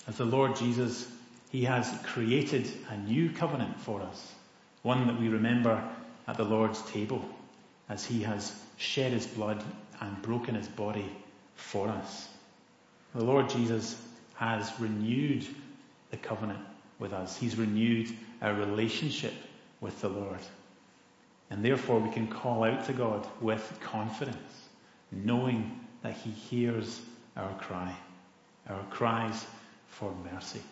As 0.09 0.17
the 0.17 0.25
Lord 0.25 0.57
Jesus, 0.57 1.09
He 1.51 1.65
has 1.65 1.89
created 2.05 2.71
a 2.91 2.97
new 2.97 3.31
covenant 3.31 3.81
for 3.81 4.03
us, 4.03 4.33
one 4.83 5.07
that 5.07 5.21
we 5.21 5.29
remember 5.29 5.83
at 6.27 6.37
the 6.37 6.45
Lord's 6.45 6.83
table, 6.91 7.25
as 7.89 8.05
He 8.05 8.23
has 8.23 8.53
shed 8.77 9.13
His 9.13 9.27
blood 9.27 9.63
and 10.01 10.21
broken 10.23 10.57
His 10.57 10.69
body 10.69 11.09
for 11.55 11.89
us. 11.89 12.29
The 13.15 13.25
Lord 13.25 13.51
Jesus 13.51 13.97
has 14.35 14.73
renewed 14.81 15.47
the 16.13 16.17
covenant 16.19 16.61
with 17.01 17.13
us. 17.13 17.37
He's 17.37 17.57
renewed 17.57 18.09
our 18.41 18.55
relationship 18.55 19.35
with 19.81 20.01
the 20.01 20.09
Lord. 20.09 20.39
And 21.51 21.65
therefore 21.65 21.99
we 21.99 22.11
can 22.11 22.29
call 22.29 22.63
out 22.63 22.87
to 22.87 22.93
God 22.93 23.27
with 23.41 23.79
confidence, 23.81 24.69
knowing 25.11 25.81
that 26.03 26.15
He 26.15 26.31
hears 26.31 27.01
our 27.37 27.53
cry, 27.55 27.93
our 28.69 28.85
cries 28.85 29.45
for 29.89 30.15
mercy. 30.33 30.63